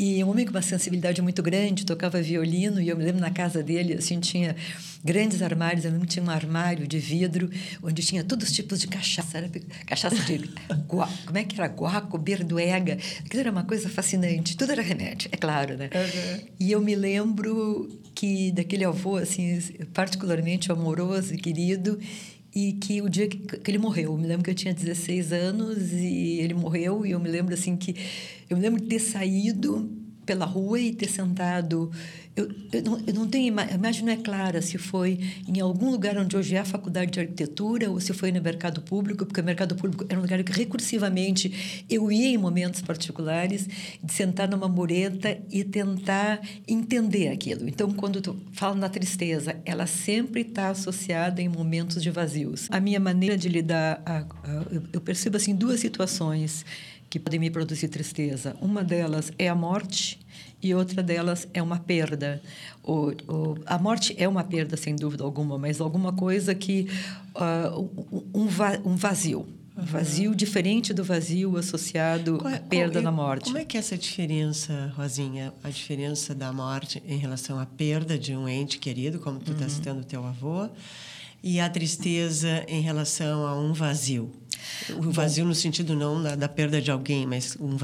E 0.00 0.24
um 0.24 0.30
homem 0.30 0.46
com 0.46 0.52
uma 0.52 0.62
sensibilidade 0.62 1.20
muito 1.20 1.42
grande, 1.42 1.84
tocava 1.84 2.22
violino, 2.22 2.80
e 2.80 2.88
eu 2.88 2.96
me 2.96 3.04
lembro 3.04 3.20
na 3.20 3.30
casa 3.30 3.62
dele, 3.62 3.92
assim, 3.92 4.18
tinha 4.18 4.56
grandes 5.04 5.42
armários, 5.42 5.84
eu 5.84 5.90
lembro 5.90 6.06
que 6.06 6.14
tinha 6.14 6.24
um 6.24 6.30
armário 6.30 6.88
de 6.88 6.98
vidro, 6.98 7.50
onde 7.82 8.02
tinha 8.02 8.24
todos 8.24 8.48
os 8.48 8.54
tipos 8.54 8.80
de 8.80 8.86
cachaça, 8.86 9.36
era 9.36 9.50
cachaça 9.84 10.16
de, 10.16 10.50
gua, 10.88 11.06
como 11.26 11.36
é 11.36 11.44
que 11.44 11.60
era, 11.60 11.70
guaco, 11.70 12.16
berduega, 12.16 12.96
aquilo 13.26 13.40
era 13.40 13.50
uma 13.50 13.64
coisa 13.64 13.90
fascinante, 13.90 14.56
tudo 14.56 14.72
era 14.72 14.80
remédio, 14.80 15.28
é 15.32 15.36
claro, 15.36 15.76
né? 15.76 15.90
Uhum. 15.94 16.44
E 16.58 16.72
eu 16.72 16.80
me 16.80 16.94
lembro 16.94 17.90
que 18.14 18.52
daquele 18.52 18.86
avô, 18.86 19.18
assim, 19.18 19.60
particularmente 19.92 20.72
amoroso 20.72 21.34
e 21.34 21.36
querido, 21.36 22.00
e 22.54 22.72
que 22.74 23.00
o 23.00 23.08
dia 23.08 23.28
que, 23.28 23.38
que, 23.38 23.70
ele 23.70 23.78
morreu, 23.78 24.12
eu 24.12 24.18
me 24.18 24.26
lembro 24.26 24.44
que 24.44 24.50
eu 24.50 24.54
tinha 24.54 24.74
16 24.74 25.32
anos 25.32 25.92
e 25.92 26.40
ele 26.40 26.54
morreu. 26.54 27.06
E 27.06 27.12
eu 27.12 27.20
me 27.20 27.28
lembro 27.28 27.54
assim 27.54 27.76
que 27.76 27.94
eu 28.48 28.56
me 28.56 28.62
lembro 28.62 28.80
de 28.80 28.88
ter 28.88 28.98
saído 28.98 29.88
pela 30.24 30.44
rua 30.44 30.78
e 30.78 30.92
ter 30.92 31.08
sentado. 31.08 31.90
Eu, 32.36 32.48
eu, 32.72 32.82
não, 32.82 33.00
eu 33.06 33.14
não 33.14 33.28
tenho 33.28 33.58
a 33.58 33.74
imagem 33.74 34.04
não 34.04 34.12
é 34.12 34.16
clara 34.16 34.62
se 34.62 34.78
foi 34.78 35.18
em 35.48 35.60
algum 35.60 35.90
lugar 35.90 36.16
onde 36.16 36.36
hoje 36.36 36.54
é 36.54 36.60
a 36.60 36.64
faculdade 36.64 37.10
de 37.10 37.20
arquitetura 37.20 37.90
ou 37.90 38.00
se 38.00 38.12
foi 38.12 38.30
no 38.30 38.40
mercado 38.40 38.80
público, 38.80 39.26
porque 39.26 39.40
o 39.40 39.44
mercado 39.44 39.74
público 39.74 40.06
era 40.08 40.18
um 40.18 40.22
lugar 40.22 40.42
que 40.44 40.52
recursivamente 40.52 41.84
eu 41.90 42.10
ia 42.10 42.28
em 42.28 42.38
momentos 42.38 42.80
particulares 42.80 43.68
de 44.02 44.12
sentar 44.12 44.48
numa 44.48 44.68
mureta 44.68 45.38
e 45.50 45.64
tentar 45.64 46.40
entender 46.68 47.28
aquilo. 47.28 47.68
Então, 47.68 47.92
quando 47.92 48.20
tu 48.20 48.36
fala 48.52 48.76
na 48.76 48.88
tristeza, 48.88 49.56
ela 49.64 49.86
sempre 49.86 50.42
está 50.42 50.68
associada 50.68 51.42
em 51.42 51.48
momentos 51.48 52.00
de 52.00 52.10
vazios. 52.10 52.68
A 52.70 52.80
minha 52.80 53.00
maneira 53.00 53.36
de 53.36 53.48
lidar, 53.48 54.00
a, 54.06 54.18
a, 54.18 54.26
eu 54.92 55.00
percebo 55.00 55.36
assim 55.36 55.54
duas 55.54 55.80
situações 55.80 56.64
que 57.10 57.18
podem 57.18 57.40
me 57.40 57.50
produzir 57.50 57.88
tristeza. 57.88 58.56
Uma 58.60 58.84
delas 58.84 59.32
é 59.36 59.48
a 59.48 59.54
morte 59.54 60.20
e 60.62 60.72
outra 60.72 61.02
delas 61.02 61.48
é 61.52 61.60
uma 61.60 61.78
perda. 61.78 62.40
O, 62.84 63.10
o, 63.26 63.58
a 63.66 63.76
morte 63.78 64.14
é 64.16 64.28
uma 64.28 64.44
perda, 64.44 64.76
sem 64.76 64.94
dúvida 64.94 65.24
alguma, 65.24 65.58
mas 65.58 65.80
alguma 65.80 66.12
coisa 66.12 66.54
que. 66.54 66.88
Uh, 67.34 68.14
um, 68.32 68.46
um 68.84 68.96
vazio. 68.96 69.46
Um 69.76 69.84
vazio 69.84 70.34
diferente 70.34 70.92
do 70.92 71.02
vazio 71.02 71.56
associado 71.56 72.38
qual, 72.38 72.52
à 72.52 72.56
é, 72.56 72.58
perda 72.58 72.94
qual, 72.94 73.04
na 73.04 73.10
morte. 73.12 73.44
Como 73.44 73.58
é 73.58 73.64
que 73.64 73.76
é 73.76 73.80
essa 73.80 73.96
diferença, 73.96 74.92
Rosinha? 74.94 75.54
A 75.64 75.70
diferença 75.70 76.34
da 76.34 76.52
morte 76.52 77.02
em 77.06 77.16
relação 77.16 77.58
à 77.58 77.64
perda 77.64 78.18
de 78.18 78.36
um 78.36 78.46
ente 78.46 78.78
querido, 78.78 79.18
como 79.18 79.40
tu 79.40 79.52
está 79.52 79.64
uhum. 79.64 79.70
citando 79.70 80.00
o 80.02 80.04
teu 80.04 80.24
avô, 80.24 80.68
e 81.42 81.60
a 81.60 81.68
tristeza 81.68 82.64
em 82.68 82.80
relação 82.80 83.46
a 83.46 83.58
um 83.58 83.72
vazio? 83.72 84.30
O 84.96 85.10
vazio 85.10 85.44
Bom, 85.44 85.48
no 85.48 85.54
sentido 85.54 85.96
não 85.96 86.22
da, 86.22 86.36
da, 86.36 86.48
perda 86.48 86.80
de 86.80 86.90
alguém, 86.90 87.26
mas 87.26 87.56
um, 87.60 87.76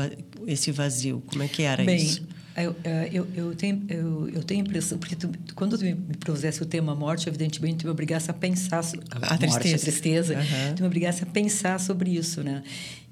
esse 0.46 0.70
vazio. 0.70 1.22
Como 1.26 1.42
é 1.42 1.48
que 1.48 1.62
era 1.62 1.84
bem, 1.84 1.96
isso? 1.96 2.26
Eu, 2.56 2.74
é, 2.84 3.10
eu, 3.12 3.26
eu, 3.34 3.54
tenho, 3.54 3.84
eu, 3.88 4.28
eu 4.30 4.42
tenho 4.42 4.64
a 4.64 4.66
impressão... 4.66 4.96
Porque 4.96 5.14
tu, 5.14 5.30
quando 5.54 5.76
tu 5.76 5.84
me 5.84 5.94
propusesse 5.94 6.62
o 6.62 6.66
tema 6.66 6.94
morte, 6.94 7.28
evidentemente, 7.28 7.78
tu 7.78 7.84
me 7.84 7.90
obrigasse 7.90 8.30
a 8.30 8.34
pensar... 8.34 8.82
A, 9.10 9.34
a 9.34 9.38
tristeza. 9.38 9.76
a 9.76 9.78
tristeza. 9.78 10.34
Uhum. 10.34 10.74
Tu 10.74 10.80
me 10.80 10.86
obrigasse 10.86 11.22
a 11.22 11.26
pensar 11.26 11.78
sobre 11.78 12.10
isso, 12.16 12.42
né? 12.42 12.62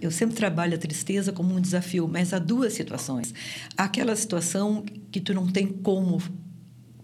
Eu 0.00 0.10
sempre 0.10 0.34
trabalho 0.34 0.74
a 0.74 0.78
tristeza 0.78 1.30
como 1.30 1.54
um 1.54 1.60
desafio, 1.60 2.08
mas 2.08 2.32
há 2.32 2.38
duas 2.38 2.72
situações. 2.72 3.34
Aquela 3.76 4.16
situação 4.16 4.82
que 5.10 5.20
tu 5.20 5.34
não 5.34 5.46
tem 5.46 5.66
como, 5.66 6.22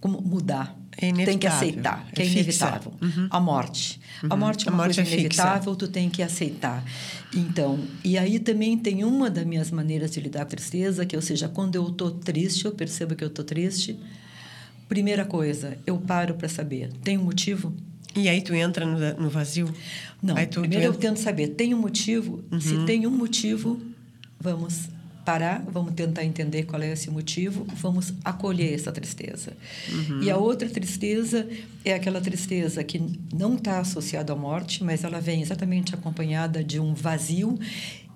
como 0.00 0.20
mudar 0.20 0.76
é 0.96 1.12
tem 1.12 1.38
que 1.38 1.46
aceitar, 1.46 2.06
que 2.12 2.20
é, 2.20 2.24
é 2.24 2.28
inevitável. 2.28 2.92
Uhum. 3.00 3.28
A 3.30 3.40
morte. 3.40 4.00
Uhum. 4.22 4.28
A 4.32 4.36
morte 4.36 4.68
é 4.68 4.70
uma 4.70 4.76
morte 4.78 4.96
coisa 4.96 5.10
é 5.10 5.18
inevitável, 5.18 5.76
tu 5.76 5.88
tem 5.88 6.10
que 6.10 6.22
aceitar. 6.22 6.84
Então, 7.34 7.78
e 8.04 8.18
aí 8.18 8.38
também 8.38 8.76
tem 8.76 9.04
uma 9.04 9.30
das 9.30 9.44
minhas 9.46 9.70
maneiras 9.70 10.10
de 10.10 10.20
lidar 10.20 10.44
com 10.44 10.50
tristeza, 10.50 11.06
que 11.06 11.16
ou 11.16 11.22
seja, 11.22 11.48
quando 11.48 11.76
eu 11.76 11.88
estou 11.88 12.10
triste, 12.10 12.64
eu 12.64 12.72
percebo 12.72 13.14
que 13.14 13.24
eu 13.24 13.28
estou 13.28 13.44
triste. 13.44 13.98
Primeira 14.88 15.24
coisa, 15.24 15.78
eu 15.86 15.96
paro 15.96 16.34
para 16.34 16.48
saber, 16.48 16.90
tem 17.04 17.16
um 17.16 17.24
motivo? 17.24 17.72
E 18.16 18.28
aí 18.28 18.42
tu 18.42 18.52
entra 18.52 18.84
no, 18.84 19.22
no 19.22 19.30
vazio? 19.30 19.72
Não, 20.20 20.34
tu, 20.46 20.60
primeiro 20.60 20.92
tu 20.92 20.94
eu 20.96 21.00
tento 21.00 21.18
saber, 21.18 21.48
tem 21.48 21.72
um 21.72 21.78
motivo? 21.78 22.44
Uhum. 22.50 22.60
Se 22.60 22.84
tem 22.84 23.06
um 23.06 23.10
motivo, 23.10 23.80
vamos 24.40 24.88
parar, 25.30 25.64
vamos 25.70 25.94
tentar 25.94 26.24
entender 26.24 26.64
qual 26.64 26.82
é 26.82 26.90
esse 26.90 27.08
motivo, 27.08 27.64
vamos 27.76 28.12
acolher 28.24 28.74
essa 28.74 28.90
tristeza. 28.90 29.52
Uhum. 29.88 30.22
E 30.22 30.28
a 30.28 30.36
outra 30.36 30.68
tristeza 30.68 31.48
é 31.84 31.94
aquela 31.94 32.20
tristeza 32.20 32.82
que 32.82 33.00
não 33.32 33.54
está 33.54 33.78
associada 33.78 34.32
à 34.32 34.36
morte, 34.36 34.82
mas 34.82 35.04
ela 35.04 35.20
vem 35.20 35.40
exatamente 35.40 35.94
acompanhada 35.94 36.64
de 36.64 36.80
um 36.80 36.94
vazio 36.94 37.56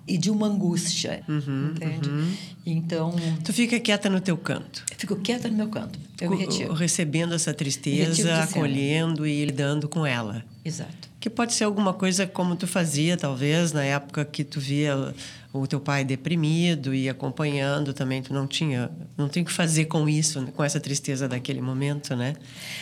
e 0.05 0.17
de 0.17 0.29
uma 0.29 0.47
angústia, 0.47 1.23
uhum, 1.29 1.71
entende? 1.71 2.09
Uhum. 2.09 2.33
Então... 2.65 3.15
Tu 3.45 3.53
fica 3.53 3.79
quieta 3.79 4.09
no 4.09 4.19
teu 4.19 4.37
canto. 4.37 4.83
Fico 4.97 5.15
quieta 5.15 5.47
no 5.47 5.55
meu 5.55 5.69
canto, 5.69 5.97
eu 6.19 6.29
me 6.29 6.35
retiro. 6.35 6.73
Recebendo 6.73 7.33
essa 7.33 7.53
tristeza, 7.53 8.43
acolhendo 8.43 9.25
e 9.25 9.45
lidando 9.45 9.87
com 9.87 10.05
ela. 10.05 10.43
Exato. 10.65 11.09
Que 11.17 11.29
pode 11.29 11.53
ser 11.53 11.63
alguma 11.63 11.93
coisa 11.93 12.27
como 12.27 12.57
tu 12.57 12.67
fazia, 12.67 13.15
talvez, 13.15 13.71
na 13.71 13.83
época 13.83 14.25
que 14.25 14.43
tu 14.43 14.59
via 14.59 15.15
o 15.61 15.67
teu 15.67 15.79
pai 15.79 16.03
deprimido 16.03 16.93
e 16.93 17.09
acompanhando 17.09 17.93
também 17.93 18.21
tu 18.21 18.33
não 18.33 18.47
tinha 18.47 18.89
não 19.17 19.27
tem 19.27 19.43
o 19.43 19.45
que 19.45 19.51
fazer 19.51 19.85
com 19.85 20.07
isso 20.07 20.45
com 20.55 20.63
essa 20.63 20.79
tristeza 20.79 21.27
daquele 21.27 21.61
momento 21.61 22.15
né 22.15 22.35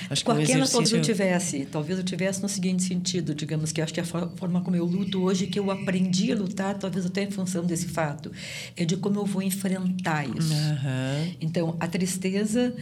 acho 0.10 0.24
com 0.24 0.34
que 0.34 0.40
um 0.40 0.44
aquela 0.44 0.60
exercício... 0.60 0.82
talvez 0.82 0.94
eu 0.94 1.02
tivesse 1.02 1.66
talvez 1.66 2.00
eu 2.00 2.06
tivesse 2.06 2.42
no 2.42 2.50
seguinte 2.50 2.84
sentido 2.84 3.36
digamos 3.36 3.72
que 3.72 3.82
acho 3.82 3.94
que 3.94 4.00
a 4.00 4.06
forma 4.06 4.62
como 4.62 4.76
eu 4.76 4.86
luto 4.86 5.22
hoje 5.22 5.48
que 5.48 5.60
eu 5.60 5.70
aprendi 5.72 6.32
a 6.32 6.36
lutar 6.36 6.78
talvez 6.78 7.06
até 7.06 7.24
em 7.24 7.32
função 7.32 7.66
desse 7.66 7.88
fato 7.88 8.32
é 8.76 8.86
de 8.86 8.98
como 8.98 9.20
eu 9.20 9.26
vou 9.26 9.42
enfrentar 9.42 10.26
isso 10.26 10.54
uhum. 10.54 11.36
então 11.40 11.78
a 11.80 11.88
tristeza 11.88 12.74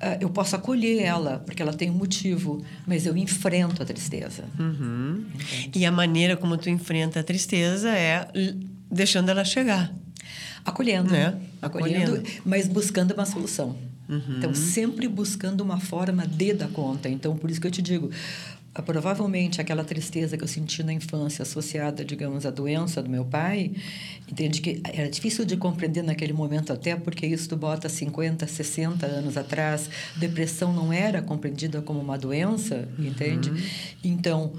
ah, 0.00 0.16
eu 0.18 0.30
posso 0.30 0.56
acolher 0.56 1.02
ela, 1.02 1.40
porque 1.40 1.60
ela 1.60 1.74
tem 1.74 1.90
um 1.90 1.94
motivo, 1.94 2.64
mas 2.86 3.04
eu 3.04 3.14
enfrento 3.18 3.82
a 3.82 3.84
tristeza. 3.84 4.44
Uhum. 4.58 5.26
E 5.74 5.84
a 5.84 5.92
maneira 5.92 6.38
como 6.38 6.56
tu 6.56 6.70
enfrenta 6.70 7.20
a 7.20 7.22
tristeza 7.22 7.90
é 7.90 8.26
deixando 8.90 9.28
ela 9.28 9.44
chegar. 9.44 9.92
Acolhendo. 10.64 11.10
Né? 11.10 11.38
Acolhendo, 11.62 12.16
Acolhendo. 12.16 12.42
mas 12.44 12.68
buscando 12.68 13.12
uma 13.12 13.24
solução. 13.24 13.76
Uhum. 14.08 14.38
Então, 14.38 14.54
sempre 14.54 15.06
buscando 15.06 15.60
uma 15.60 15.78
forma 15.78 16.26
de 16.26 16.52
dar 16.52 16.68
conta. 16.68 17.08
Então, 17.08 17.36
por 17.36 17.50
isso 17.50 17.60
que 17.60 17.66
eu 17.66 17.70
te 17.70 17.80
digo, 17.80 18.10
ah, 18.72 18.82
provavelmente 18.82 19.60
aquela 19.60 19.82
tristeza 19.82 20.36
que 20.36 20.44
eu 20.44 20.48
senti 20.48 20.82
na 20.84 20.92
infância 20.92 21.42
associada, 21.42 22.04
digamos, 22.04 22.46
à 22.46 22.50
doença 22.50 23.02
do 23.02 23.10
meu 23.10 23.24
pai, 23.24 23.72
entende 24.30 24.60
que 24.60 24.80
era 24.84 25.10
difícil 25.10 25.44
de 25.44 25.56
compreender 25.56 26.02
naquele 26.02 26.32
momento 26.32 26.72
até 26.72 26.94
porque 26.94 27.26
isso 27.26 27.48
tu 27.48 27.56
bota 27.56 27.88
50, 27.88 28.46
60 28.46 29.06
anos 29.06 29.36
atrás, 29.36 29.90
depressão 30.16 30.72
não 30.72 30.92
era 30.92 31.20
compreendida 31.20 31.82
como 31.82 31.98
uma 31.98 32.16
doença, 32.16 32.88
entende? 32.96 33.50
Então, 34.04 34.52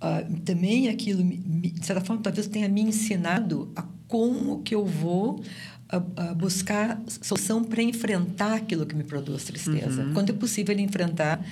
ah, 0.00 0.22
também 0.44 0.88
aquilo, 0.88 1.22
de 1.22 1.84
certa 1.84 2.04
forma, 2.04 2.22
talvez 2.22 2.46
tenha 2.46 2.68
me 2.68 2.82
ensinado 2.82 3.70
a 3.74 3.82
como 4.06 4.62
que 4.62 4.74
eu 4.74 4.84
vou 4.84 5.42
ah, 5.88 6.02
ah, 6.16 6.34
buscar 6.34 7.00
solução 7.06 7.64
para 7.64 7.82
enfrentar 7.82 8.54
aquilo 8.54 8.84
que 8.86 8.94
me 8.94 9.04
produz 9.04 9.44
tristeza. 9.44 10.02
Quando 10.12 10.30
é 10.30 10.32
possível 10.32 10.78
enfrentar, 10.78 11.44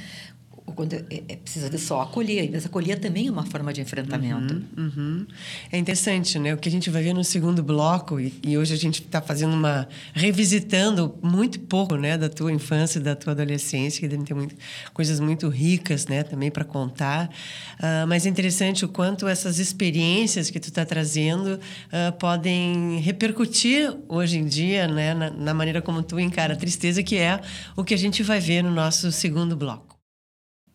quando 0.75 0.95
é, 0.95 1.05
é 1.11 1.37
precisa 1.37 1.71
de 1.71 1.79
só 1.79 2.03
acolher, 2.03 2.51
mas 2.51 2.67
acolher 2.67 2.99
também 2.99 3.29
é 3.29 3.31
uma 3.31 3.47
forma 3.47 3.73
de 3.73 3.81
enfrentamento. 3.81 4.63
Uhum. 4.77 5.27
É 5.71 5.79
interessante, 5.79 6.39
né? 6.39 6.55
O 6.55 6.59
que 6.59 6.69
a 6.69 6.73
gente 6.73 6.91
vai 6.91 7.03
ver 7.03 7.15
no 7.15 7.25
segundo 7.25 7.63
bloco, 7.63 8.21
e, 8.21 8.33
e 8.43 8.59
hoje 8.59 8.75
a 8.75 8.77
gente 8.77 9.03
está 9.03 9.21
fazendo 9.21 9.55
uma. 9.55 9.89
revisitando 10.13 11.15
muito 11.23 11.61
pouco, 11.61 11.97
né? 11.97 12.19
Da 12.19 12.29
tua 12.29 12.53
infância, 12.53 13.01
da 13.01 13.15
tua 13.15 13.33
adolescência, 13.33 14.01
que 14.01 14.09
devem 14.09 14.25
ter 14.25 14.35
muito, 14.35 14.55
coisas 14.93 15.21
muito 15.21 15.49
ricas, 15.49 16.07
né? 16.07 16.23
Também 16.23 16.51
para 16.51 16.65
contar. 16.65 17.31
Ah, 17.79 18.05
mas 18.07 18.27
é 18.27 18.29
interessante 18.29 18.85
o 18.85 18.89
quanto 18.89 19.27
essas 19.27 19.59
experiências 19.59 20.51
que 20.51 20.61
tu 20.61 20.69
está 20.69 20.85
trazendo 20.85 21.59
ah, 21.93 22.13
podem 22.13 22.99
repercutir 23.01 23.95
hoje 24.09 24.39
em 24.39 24.47
dia, 24.47 24.87
né? 24.89 25.15
Na, 25.15 25.31
na 25.31 25.55
maneira 25.55 25.81
como 25.81 26.03
tu 26.03 26.19
encara 26.19 26.55
a 26.55 26.57
tristeza, 26.57 27.03
que 27.03 27.17
é 27.17 27.41
o 27.77 27.85
que 27.85 27.95
a 27.95 27.99
gente 27.99 28.23
vai 28.23 28.41
ver 28.41 28.63
no 28.63 28.71
nosso 28.71 29.11
segundo 29.13 29.57
bloco. 29.57 29.94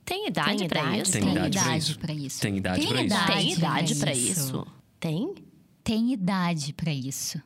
Tem 0.10 0.26
idade 0.26 0.68
pra 0.68 0.98
isso? 0.98 1.12
Tem 1.12 1.22
idade 1.22 1.58
idade 1.60 1.78
isso? 2.26 2.40
Tem 2.42 2.58
idade 2.58 2.88
pra 2.88 2.98
isso? 2.98 3.20
Tem 3.28 3.54
idade 3.54 3.96
pra 3.96 4.12
isso? 4.12 4.68
Tem? 5.00 5.36
Tem 5.84 6.14
idade 6.14 6.74
pra 6.74 6.92
isso. 6.92 7.40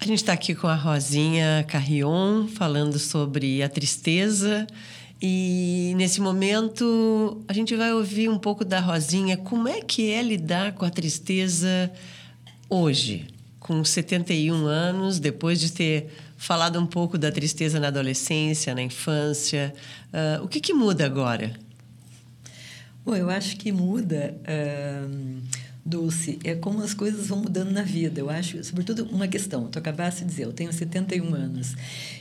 A 0.00 0.04
gente 0.04 0.18
está 0.18 0.32
aqui 0.32 0.56
com 0.56 0.66
a 0.66 0.74
Rosinha 0.74 1.64
Carrion 1.68 2.48
falando 2.48 2.98
sobre 2.98 3.62
a 3.62 3.68
tristeza. 3.68 4.66
E 5.22 5.92
nesse 5.96 6.20
momento 6.20 7.44
a 7.46 7.52
gente 7.52 7.76
vai 7.76 7.92
ouvir 7.92 8.28
um 8.28 8.38
pouco 8.38 8.64
da 8.64 8.80
Rosinha. 8.80 9.36
Como 9.36 9.68
é 9.68 9.80
que 9.82 10.10
é 10.10 10.20
lidar 10.22 10.72
com 10.72 10.84
a 10.84 10.90
tristeza 10.90 11.92
hoje, 12.68 13.28
com 13.60 13.84
71 13.84 14.66
anos, 14.66 15.20
depois 15.20 15.60
de 15.60 15.70
ter 15.70 16.10
falado 16.40 16.80
um 16.80 16.86
pouco 16.86 17.18
da 17.18 17.30
tristeza 17.30 17.78
na 17.78 17.88
adolescência, 17.88 18.74
na 18.74 18.82
infância? 18.82 19.74
Ah, 20.10 20.40
o 20.42 20.48
que, 20.48 20.58
que 20.58 20.72
muda 20.72 21.04
agora? 21.04 21.52
Bom, 23.04 23.14
eu 23.14 23.28
acho 23.28 23.58
que 23.58 23.70
muda, 23.70 24.34
ahn, 24.48 25.40
Dulce, 25.84 26.38
é 26.44 26.54
como 26.54 26.82
as 26.82 26.94
coisas 26.94 27.28
vão 27.28 27.40
mudando 27.40 27.70
na 27.70 27.82
vida. 27.82 28.20
Eu 28.20 28.30
acho, 28.30 28.62
sobretudo, 28.64 29.04
uma 29.10 29.28
questão. 29.28 29.68
Tu 29.68 29.78
acabaste 29.78 30.20
de 30.22 30.30
dizer, 30.30 30.44
eu 30.44 30.52
tenho 30.52 30.72
71 30.72 31.34
anos. 31.34 31.74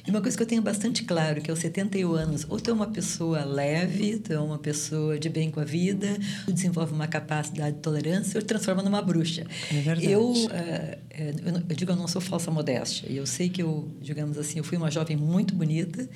E 0.06 0.10
uma 0.10 0.22
coisa 0.22 0.36
que 0.36 0.44
eu 0.44 0.48
tenho 0.48 0.62
bastante 0.62 1.04
claro, 1.04 1.42
que 1.42 1.50
aos 1.50 1.60
71 1.60 2.14
anos, 2.14 2.46
ou 2.50 2.60
tu 2.60 2.72
é 2.72 2.74
uma 2.74 2.88
pessoa 2.88 3.46
leve, 3.46 4.18
tu 4.20 4.34
é 4.34 4.40
uma 4.40 4.58
pessoa 4.58 5.18
de 5.18 5.30
bem 5.30 5.50
com 5.50 5.60
a 5.60 5.66
vida, 5.66 6.18
tu 6.46 6.52
desenvolve 6.52 6.94
uma 6.94 7.08
capacidade 7.08 7.76
de 7.76 7.82
tolerância, 7.82 8.38
ou 8.38 8.42
te 8.42 8.48
transforma 8.48 8.82
numa 8.82 9.02
bruxa. 9.02 9.46
É 9.72 9.82
verdade. 9.82 10.12
Eu, 10.12 10.34
é, 10.52 10.98
eu, 11.24 11.52
não- 11.54 11.64
eu 11.70 11.76
digo, 11.76 11.92
eu 11.92 11.96
não 11.96 12.08
sou 12.08 12.22
falsa 12.22 12.50
modéstia. 12.52 13.08
Eu 13.12 13.26
sei 13.26 13.50
que 13.50 13.62
eu, 13.62 13.88
digamos 14.02 14.38
assim, 14.38 14.58
eu 14.60 14.64
fui 14.64 14.78
uma 14.78 14.90
jovem 14.92 15.16
muito 15.18 15.54
bonita, 15.56 16.08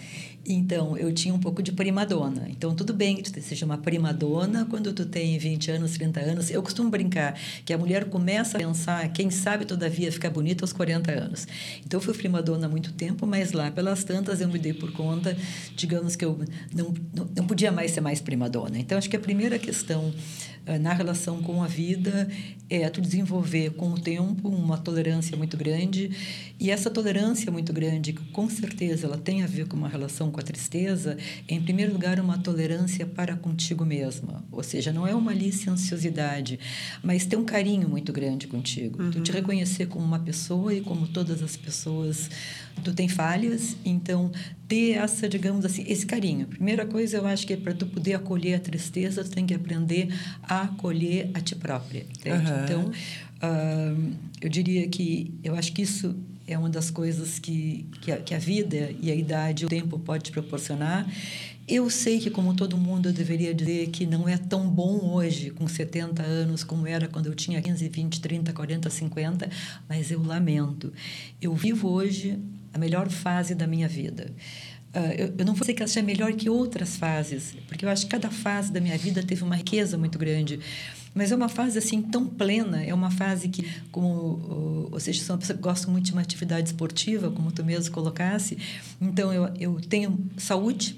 então 0.45 0.97
eu 0.97 1.11
tinha 1.13 1.33
um 1.33 1.39
pouco 1.39 1.61
de 1.61 1.71
primadona. 1.71 2.47
Então, 2.49 2.75
tudo 2.75 2.93
bem 2.93 3.17
que 3.17 3.31
tu 3.31 3.41
seja 3.41 3.65
uma 3.65 3.77
primadona 3.77 4.65
quando 4.65 4.91
tu 4.93 5.05
tem 5.05 5.37
20 5.37 5.71
anos, 5.71 5.91
30 5.93 6.19
anos. 6.19 6.49
Eu 6.49 6.61
costumo 6.61 6.89
brincar 6.89 7.37
que 7.65 7.73
a 7.73 7.77
mulher 7.77 8.05
começa 8.05 8.57
a 8.57 8.59
pensar, 8.59 9.07
quem 9.13 9.29
sabe, 9.29 9.65
todavia, 9.65 10.11
ficar 10.11 10.29
bonita 10.29 10.63
aos 10.63 10.73
40 10.73 11.11
anos. 11.11 11.47
Então, 11.85 11.99
eu 11.99 12.03
fui 12.03 12.13
primadona 12.13 12.65
há 12.67 12.69
muito 12.69 12.91
tempo, 12.93 13.25
mas 13.25 13.51
lá 13.51 13.71
pelas 13.71 14.03
tantas 14.03 14.41
eu 14.41 14.47
me 14.49 14.59
dei 14.59 14.73
por 14.73 14.91
conta, 14.91 15.35
digamos 15.75 16.15
que 16.15 16.25
eu 16.25 16.39
não, 16.73 16.93
não, 17.13 17.27
não 17.35 17.47
podia 17.47 17.71
mais 17.71 17.91
ser 17.91 18.01
mais 18.01 18.19
primadona. 18.21 18.77
Então, 18.77 18.97
acho 18.97 19.09
que 19.09 19.15
a 19.15 19.19
primeira 19.19 19.57
questão 19.59 20.13
na 20.79 20.93
relação 20.93 21.41
com 21.41 21.61
a 21.61 21.67
vida 21.67 22.29
é 22.69 22.89
tu 22.89 23.01
desenvolver 23.01 23.71
com 23.71 23.91
o 23.91 23.99
tempo 23.99 24.49
uma 24.49 24.77
tolerância 24.77 25.37
muito 25.37 25.55
grande. 25.57 26.09
E 26.59 26.71
essa 26.71 26.89
tolerância 26.89 27.51
muito 27.51 27.73
grande 27.73 28.13
que 28.13 28.23
com 28.31 28.49
certeza 28.49 29.05
ela 29.05 29.17
tem 29.17 29.43
a 29.43 29.47
ver 29.47 29.67
com 29.67 29.75
uma 29.75 29.89
relação 29.89 30.31
com 30.31 30.39
a 30.39 30.43
tristeza 30.43 31.17
é 31.47 31.53
em 31.53 31.61
primeiro 31.61 31.93
lugar 31.93 32.19
uma 32.19 32.37
tolerância 32.37 33.05
para 33.05 33.35
contigo 33.35 33.85
mesma. 33.85 34.43
Ou 34.51 34.63
seja 34.63 34.91
não 34.91 35.05
é 35.05 35.13
uma 35.13 35.33
licenciosidade 35.33 36.59
mas 37.03 37.25
ter 37.25 37.37
um 37.37 37.45
carinho 37.45 37.87
muito 37.89 38.11
grande 38.13 38.47
contigo. 38.47 39.11
Tu 39.11 39.21
te 39.21 39.31
reconhecer 39.31 39.87
como 39.87 40.05
uma 40.05 40.19
pessoa 40.19 40.73
e 40.73 40.81
como 40.81 41.07
todas 41.07 41.43
as 41.43 41.57
pessoas 41.57 42.29
tu 42.83 42.93
tem 42.93 43.07
falhas. 43.07 43.75
Então 43.85 44.31
ter 44.67 44.91
essa 44.93 45.27
digamos 45.27 45.65
assim 45.65 45.83
esse 45.87 46.05
carinho. 46.05 46.47
Primeira 46.47 46.85
coisa 46.85 47.17
eu 47.17 47.27
acho 47.27 47.45
que 47.45 47.53
é 47.53 47.57
para 47.57 47.73
tu 47.73 47.85
poder 47.85 48.13
acolher 48.13 48.55
a 48.55 48.59
tristeza 48.59 49.23
tu 49.23 49.31
tem 49.31 49.45
que 49.45 49.53
aprender 49.53 50.07
a 50.41 50.52
acolher 50.61 51.29
a 51.33 51.41
ti 51.41 51.55
própria? 51.55 52.05
Aham. 52.25 52.63
então 52.63 52.91
ah, 53.41 53.95
eu 54.41 54.49
diria 54.49 54.87
que 54.87 55.33
eu 55.43 55.55
acho 55.55 55.73
que 55.73 55.81
isso 55.81 56.15
é 56.47 56.57
uma 56.57 56.69
das 56.69 56.89
coisas 56.89 57.39
que, 57.39 57.85
que, 58.01 58.11
a, 58.11 58.17
que 58.17 58.33
a 58.33 58.39
vida 58.39 58.93
e 59.01 59.11
a 59.11 59.15
idade, 59.15 59.65
o 59.65 59.69
tempo 59.69 59.97
pode 59.99 60.25
te 60.25 60.31
proporcionar. 60.31 61.09
Eu 61.65 61.89
sei 61.89 62.19
que, 62.19 62.29
como 62.29 62.53
todo 62.53 62.77
mundo, 62.77 63.07
eu 63.07 63.13
deveria 63.13 63.53
dizer 63.53 63.87
que 63.87 64.05
não 64.05 64.27
é 64.27 64.37
tão 64.37 64.69
bom 64.69 65.13
hoje, 65.13 65.49
com 65.49 65.65
70 65.65 66.21
anos, 66.21 66.63
como 66.63 66.85
era 66.85 67.07
quando 67.07 67.27
eu 67.27 67.35
tinha 67.35 67.61
15, 67.61 67.87
20, 67.87 68.19
30, 68.19 68.51
40, 68.51 68.89
50, 68.89 69.49
mas 69.87 70.11
eu 70.11 70.21
lamento. 70.21 70.91
Eu 71.41 71.55
vivo 71.55 71.89
hoje 71.89 72.37
a 72.73 72.77
melhor 72.77 73.09
fase 73.09 73.55
da 73.55 73.65
minha 73.65 73.87
vida. 73.87 74.29
Ah, 74.93 75.13
eu, 75.17 75.33
eu 75.37 75.45
não 75.45 75.53
vou 75.53 75.61
dizer 75.61 75.73
que 75.73 75.81
ela 75.81 75.89
seja 75.89 76.05
melhor 76.05 76.31
que 76.33 76.49
outras 76.49 76.95
fases, 76.95 77.55
porque 77.67 77.83
eu 77.83 77.89
acho 77.89 78.05
que 78.05 78.11
cada 78.11 78.29
fase 78.29 78.71
da 78.71 78.79
minha 78.79 78.97
vida 78.97 79.23
teve 79.23 79.43
uma 79.43 79.55
riqueza 79.55 79.97
muito 79.97 80.19
grande. 80.19 80.59
Mas 81.15 81.31
é 81.31 81.35
uma 81.35 81.49
fase 81.49 81.77
assim 81.77 82.01
tão 82.01 82.25
plena, 82.25 82.83
é 82.83 82.93
uma 82.93 83.11
fase 83.11 83.47
que, 83.47 83.67
como, 83.91 84.89
sou 84.99 85.35
uma 85.35 85.37
pessoa 85.39 85.55
que 85.55 85.61
gosta 85.61 85.89
muito 85.91 86.05
de 86.05 86.11
uma 86.11 86.21
atividade 86.21 86.69
esportiva, 86.69 87.29
como 87.29 87.51
tu 87.51 87.63
mesmo 87.63 87.93
colocasse. 87.93 88.57
Então 88.99 89.31
eu, 89.31 89.49
eu 89.59 89.81
tenho 89.81 90.17
saúde, 90.37 90.95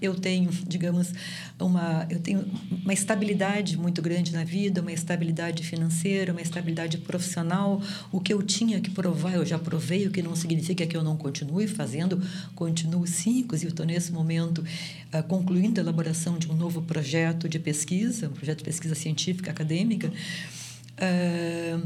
eu 0.00 0.14
tenho, 0.14 0.50
digamos, 0.66 1.12
uma 1.58 2.06
eu 2.10 2.20
tenho 2.20 2.44
uma 2.82 2.92
estabilidade 2.92 3.76
muito 3.76 4.00
grande 4.00 4.32
na 4.32 4.44
vida, 4.44 4.80
uma 4.80 4.92
estabilidade 4.92 5.62
financeira, 5.62 6.32
uma 6.32 6.40
estabilidade 6.40 6.98
profissional. 6.98 7.82
O 8.12 8.20
que 8.20 8.32
eu 8.32 8.42
tinha 8.42 8.80
que 8.80 8.90
provar, 8.90 9.34
eu 9.34 9.44
já 9.44 9.58
provei, 9.58 10.06
o 10.06 10.10
que 10.10 10.22
não 10.22 10.34
significa 10.36 10.86
que 10.86 10.96
eu 10.96 11.02
não 11.02 11.16
continue 11.16 11.66
fazendo, 11.66 12.20
continuo 12.54 13.06
sim, 13.06 13.40
inclusive 13.40 13.70
estou 13.70 13.86
nesse 13.86 14.12
momento 14.12 14.64
ah, 15.12 15.22
concluindo 15.22 15.80
a 15.80 15.82
elaboração 15.82 16.38
de 16.38 16.50
um 16.50 16.54
novo 16.54 16.82
projeto 16.82 17.48
de 17.48 17.58
pesquisa, 17.58 18.28
um 18.28 18.32
projeto 18.32 18.58
de 18.58 18.64
pesquisa 18.64 18.94
científica 18.94 19.50
acadêmica. 19.50 20.12
Ah, 21.00 21.80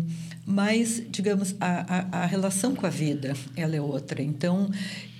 mas 0.45 1.01
digamos 1.09 1.55
a, 1.61 2.19
a, 2.19 2.23
a 2.23 2.27
relação 2.27 2.75
com 2.75 2.85
a 2.85 2.91
vida 2.91 3.35
ela 3.55 3.77
é 3.77 3.81
outra. 3.81 4.23
Então 4.23 4.71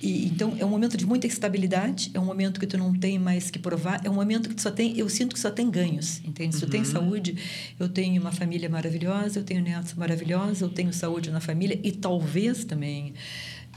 e, 0.01 0.25
então 0.25 0.53
é 0.59 0.65
um 0.65 0.69
momento 0.69 0.97
de 0.97 1.05
muita 1.05 1.27
estabilidade 1.27 2.11
é 2.13 2.19
um 2.19 2.25
momento 2.25 2.59
que 2.59 2.67
tu 2.67 2.77
não 2.77 2.93
tem 2.93 3.17
mais 3.17 3.49
que 3.49 3.57
provar 3.57 4.01
é 4.03 4.09
um 4.09 4.15
momento 4.15 4.49
que 4.49 4.55
tu 4.55 4.61
só 4.61 4.71
tem 4.71 4.97
eu 4.97 5.07
sinto 5.07 5.33
que 5.33 5.39
só 5.39 5.49
tem 5.49 5.71
ganhos 5.71 6.21
entende? 6.25 6.55
Se 6.55 6.61
tu 6.61 6.69
tem 6.69 6.83
saúde 6.83 7.37
eu 7.79 7.87
tenho 7.87 8.21
uma 8.21 8.33
família 8.33 8.69
maravilhosa 8.69 9.39
eu 9.39 9.43
tenho 9.43 9.63
netos 9.63 9.93
maravilhosos 9.93 10.61
eu 10.61 10.69
tenho 10.69 10.91
saúde 10.91 11.31
na 11.31 11.39
família 11.39 11.79
e 11.81 11.91
talvez 11.93 12.65
também 12.65 13.13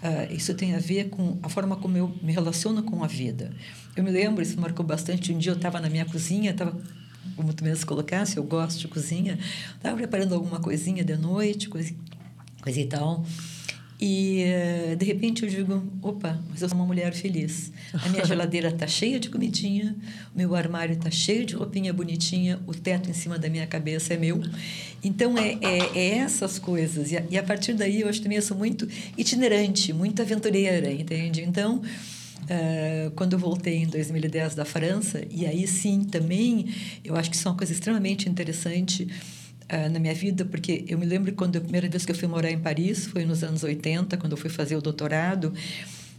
ah, 0.02 0.26
isso 0.31 0.52
tem 0.55 0.74
a 0.74 0.79
ver 0.79 1.09
com 1.11 1.38
a 1.42 1.48
forma 1.48 1.76
como 1.76 1.96
eu 1.96 2.14
me 2.22 2.31
relaciono 2.31 2.83
com 2.83 3.02
a 3.02 3.07
vida. 3.07 3.50
Eu 3.96 4.05
me 4.05 4.11
lembro 4.11 4.42
isso 4.42 4.61
marcou 4.61 4.85
bastante 4.85 5.33
um 5.33 5.38
dia 5.38 5.52
eu 5.52 5.57
estava 5.57 5.81
na 5.81 5.88
minha 5.88 6.05
cozinha 6.05 6.50
estava 6.50 6.76
tu 7.54 7.64
mesmo 7.64 7.86
colocasse, 7.86 8.36
eu 8.36 8.44
gosto 8.44 8.78
de 8.80 8.88
cozinha. 8.88 9.38
Estava 9.76 9.96
preparando 9.96 10.34
alguma 10.34 10.60
coisinha 10.60 11.04
de 11.04 11.16
noite, 11.16 11.68
coisa, 11.68 11.94
coisa 12.62 12.80
e 12.80 12.86
tal. 12.86 13.24
E, 13.98 14.42
eh, 14.42 14.96
de 14.98 15.06
repente, 15.06 15.42
eu 15.42 15.48
digo, 15.48 15.82
opa, 16.02 16.38
mas 16.50 16.60
eu 16.60 16.68
sou 16.68 16.76
uma 16.76 16.84
mulher 16.86 17.14
feliz. 17.14 17.72
A 17.94 18.08
minha 18.10 18.24
geladeira 18.26 18.68
está 18.68 18.86
cheia 18.86 19.18
de 19.18 19.30
comidinha, 19.30 19.96
o 20.34 20.38
meu 20.38 20.54
armário 20.54 20.94
está 20.94 21.10
cheio 21.10 21.46
de 21.46 21.54
roupinha 21.54 21.92
bonitinha, 21.94 22.60
o 22.66 22.74
teto 22.74 23.08
em 23.08 23.14
cima 23.14 23.38
da 23.38 23.48
minha 23.48 23.66
cabeça 23.66 24.12
é 24.12 24.18
meu. 24.18 24.42
Então, 25.02 25.38
é, 25.38 25.56
é, 25.62 25.98
é 25.98 26.18
essas 26.18 26.58
coisas. 26.58 27.10
E 27.10 27.16
a, 27.16 27.24
e 27.30 27.38
a 27.38 27.42
partir 27.42 27.72
daí, 27.72 28.02
eu 28.02 28.08
acho 28.08 28.20
também 28.20 28.36
eu 28.36 28.42
sou 28.42 28.56
muito 28.56 28.86
itinerante, 29.16 29.92
muito 29.92 30.20
aventureira, 30.20 30.92
entende? 30.92 31.42
Então... 31.42 31.82
Uh, 32.46 33.11
quando 33.12 33.32
eu 33.32 33.38
voltei 33.38 33.78
em 33.78 33.87
2010 33.87 34.54
da 34.54 34.64
França, 34.64 35.20
e 35.30 35.44
aí 35.44 35.66
sim 35.66 36.04
também, 36.04 36.72
eu 37.04 37.16
acho 37.16 37.28
que 37.28 37.37
isso 37.37 37.48
é 37.48 37.50
uma 37.50 37.56
coisa 37.56 37.72
extremamente 37.72 38.28
interessante. 38.28 39.09
uh, 39.72 39.90
na 39.90 39.98
minha 39.98 40.14
vida, 40.14 40.44
porque 40.44 40.85
eu 40.87 40.96
me 40.96 41.04
lembro 41.04 41.32
quando 41.32 41.56
a 41.56 41.61
primeira 41.61 41.88
vez 41.88 42.04
que 42.04 42.12
eu 42.12 42.16
fui 42.16 42.28
morar 42.28 42.50
em 42.50 42.59
Paris 42.59 43.06
foi 43.06 43.24
nos 43.24 43.42
anos 43.42 43.64
80, 43.64 44.16
quando 44.16 44.32
eu 44.32 44.38
fui 44.38 44.50
fazer 44.50 44.76
o 44.76 44.80
doutorado. 44.80 45.52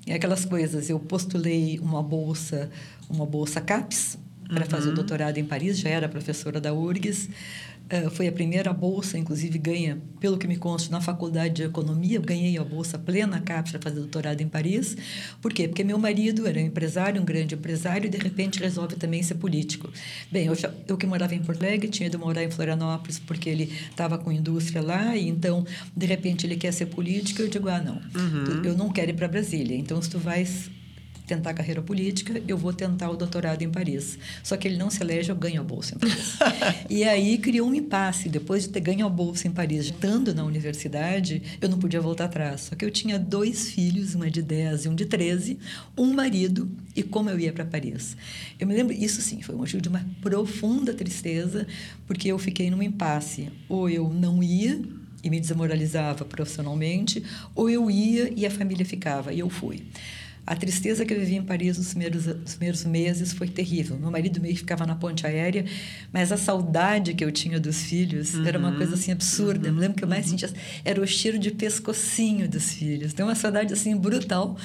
E 0.05 0.13
aquelas 0.13 0.45
coisas, 0.45 0.89
eu 0.89 0.99
postulei 0.99 1.79
uma 1.79 2.01
bolsa, 2.01 2.69
uma 3.09 3.25
bolsa 3.25 3.59
CAPES 3.59 4.17
para 4.47 4.63
uhum. 4.63 4.69
fazer 4.69 4.89
o 4.89 4.93
doutorado 4.93 5.37
em 5.37 5.43
Paris, 5.43 5.77
já 5.77 5.89
era 5.89 6.07
professora 6.07 6.61
da 6.61 6.73
URGS. 6.73 7.29
Uh, 7.87 8.09
foi 8.09 8.27
a 8.27 8.31
primeira 8.31 8.73
bolsa, 8.73 9.17
inclusive 9.17 9.57
ganha, 9.57 9.97
pelo 10.19 10.37
que 10.37 10.45
me 10.45 10.57
consta, 10.57 10.91
na 10.91 10.99
faculdade 10.99 11.53
de 11.53 11.63
economia. 11.63 12.17
Eu 12.17 12.21
ganhei 12.21 12.57
a 12.57 12.63
bolsa 12.63 12.99
plena 12.99 13.39
CAPES 13.39 13.71
para 13.71 13.81
fazer 13.81 13.99
doutorado 14.01 14.41
em 14.41 14.47
Paris. 14.47 14.97
Por 15.41 15.53
quê? 15.53 15.69
Porque 15.69 15.85
meu 15.85 15.97
marido 15.97 16.45
era 16.45 16.59
um 16.59 16.63
empresário, 16.63 17.21
um 17.21 17.25
grande 17.25 17.55
empresário, 17.55 18.07
e 18.07 18.09
de 18.09 18.17
repente 18.17 18.59
resolve 18.59 18.97
também 18.97 19.23
ser 19.23 19.35
político. 19.35 19.89
Bem, 20.29 20.47
eu, 20.47 20.55
já, 20.55 20.69
eu 20.85 20.97
que 20.97 21.07
morava 21.07 21.33
em 21.33 21.39
Porto 21.39 21.63
Alegre, 21.63 21.87
tinha 21.87 22.07
ido 22.07 22.19
morar 22.19 22.43
em 22.43 22.51
Florianópolis 22.51 23.19
porque 23.19 23.49
ele 23.49 23.71
estava 23.89 24.17
com 24.17 24.31
indústria 24.31 24.81
lá, 24.81 25.15
e 25.15 25.29
então, 25.29 25.65
de 25.95 26.05
repente, 26.05 26.45
ele 26.45 26.57
quer 26.57 26.73
ser 26.73 26.87
político. 26.87 27.41
Eu 27.41 27.47
digo: 27.47 27.69
ah, 27.69 27.81
não, 27.81 27.95
uhum. 27.95 28.63
eu 28.65 28.75
não 28.75 28.91
quero 28.91 29.11
ir 29.11 29.13
para 29.13 29.29
Brasília. 29.29 29.77
Então, 29.77 30.01
se 30.01 30.09
tu 30.09 30.19
vais 30.19 30.69
tentar 31.27 31.53
carreira 31.53 31.81
política, 31.81 32.41
eu 32.47 32.57
vou 32.57 32.71
tentar 32.71 33.09
o 33.09 33.17
doutorado 33.17 33.61
em 33.61 33.69
Paris. 33.69 34.17
Só 34.41 34.55
que 34.55 34.67
ele 34.67 34.77
não 34.77 34.89
se 34.89 35.03
elege, 35.03 35.29
eu 35.29 35.35
ganho 35.35 35.59
a 35.59 35.63
bolsa 35.63 35.95
em 35.95 35.99
Paris. 35.99 36.37
e 36.89 37.03
aí 37.03 37.37
criou 37.37 37.67
um 37.67 37.75
impasse. 37.75 38.29
Depois 38.29 38.63
de 38.63 38.69
ter 38.69 38.79
ganho 38.79 39.05
a 39.05 39.09
bolsa 39.09 39.47
em 39.47 39.51
Paris, 39.51 39.85
estando 39.85 40.33
na 40.33 40.45
universidade, 40.45 41.43
eu 41.61 41.67
não 41.67 41.77
podia 41.77 41.99
voltar 41.99 42.25
atrás. 42.25 42.61
Só 42.61 42.75
que 42.75 42.85
eu 42.85 42.89
tinha 42.89 43.19
dois 43.19 43.69
filhos, 43.69 44.15
uma 44.15 44.31
de 44.31 44.41
10 44.41 44.85
e 44.85 44.89
um 44.89 44.95
de 44.95 45.05
13, 45.05 45.59
um 45.97 46.13
marido, 46.13 46.71
e 46.95 47.03
como 47.03 47.29
eu 47.29 47.37
ia 47.37 47.51
para 47.51 47.65
Paris. 47.65 48.15
Eu 48.57 48.65
me 48.65 48.73
lembro, 48.73 48.93
isso 48.93 49.21
sim, 49.21 49.41
foi 49.41 49.53
um 49.53 49.59
motivo 49.59 49.81
de 49.81 49.89
uma 49.89 50.05
profunda 50.21 50.93
tristeza, 50.93 51.67
porque 52.07 52.29
eu 52.29 52.39
fiquei 52.39 52.71
num 52.71 52.81
impasse. 52.81 53.49
Ou 53.67 53.89
eu 53.89 54.09
não 54.13 54.41
ia, 54.41 54.81
e 55.21 55.29
me 55.29 55.39
desmoralizava 55.39 56.23
profissionalmente, 56.23 57.21
ou 57.53 57.69
eu 57.69 57.91
ia 57.91 58.31
e 58.33 58.45
a 58.45 58.51
família 58.51 58.85
ficava, 58.85 59.33
e 59.33 59.39
eu 59.39 59.49
fui. 59.49 59.83
A 60.47 60.55
tristeza 60.55 61.05
que 61.05 61.13
eu 61.13 61.19
vivi 61.19 61.35
em 61.35 61.43
Paris 61.43 61.77
nos 61.77 61.89
primeiros, 61.89 62.25
nos 62.25 62.55
primeiros 62.55 62.85
meses 62.85 63.33
foi 63.33 63.49
terrível. 63.49 63.97
Meu 63.99 64.09
marido 64.09 64.39
meio 64.39 64.53
que 64.53 64.61
ficava 64.61 64.85
na 64.85 64.95
ponte 64.95 65.27
aérea, 65.27 65.65
mas 66.09 66.31
a 66.31 66.37
saudade 66.37 67.13
que 67.13 67.25
eu 67.25 67.33
tinha 67.33 67.59
dos 67.59 67.81
filhos 67.81 68.33
uhum. 68.33 68.47
era 68.47 68.57
uma 68.57 68.73
coisa 68.73 68.93
assim 68.93 69.11
absurda. 69.11 69.67
Uhum. 69.67 69.75
Eu 69.75 69.81
lembro 69.81 69.97
que 69.97 70.05
eu 70.05 70.07
mais 70.07 70.31
uhum. 70.31 70.37
sentia 70.37 70.49
era 70.85 71.01
o 71.01 71.05
cheiro 71.05 71.37
de 71.37 71.51
pescocinho 71.51 72.47
dos 72.47 72.71
filhos. 72.71 73.11
Tem 73.11 73.25
uma 73.25 73.35
saudade 73.35 73.73
assim 73.73 73.93
brutal. 73.97 74.55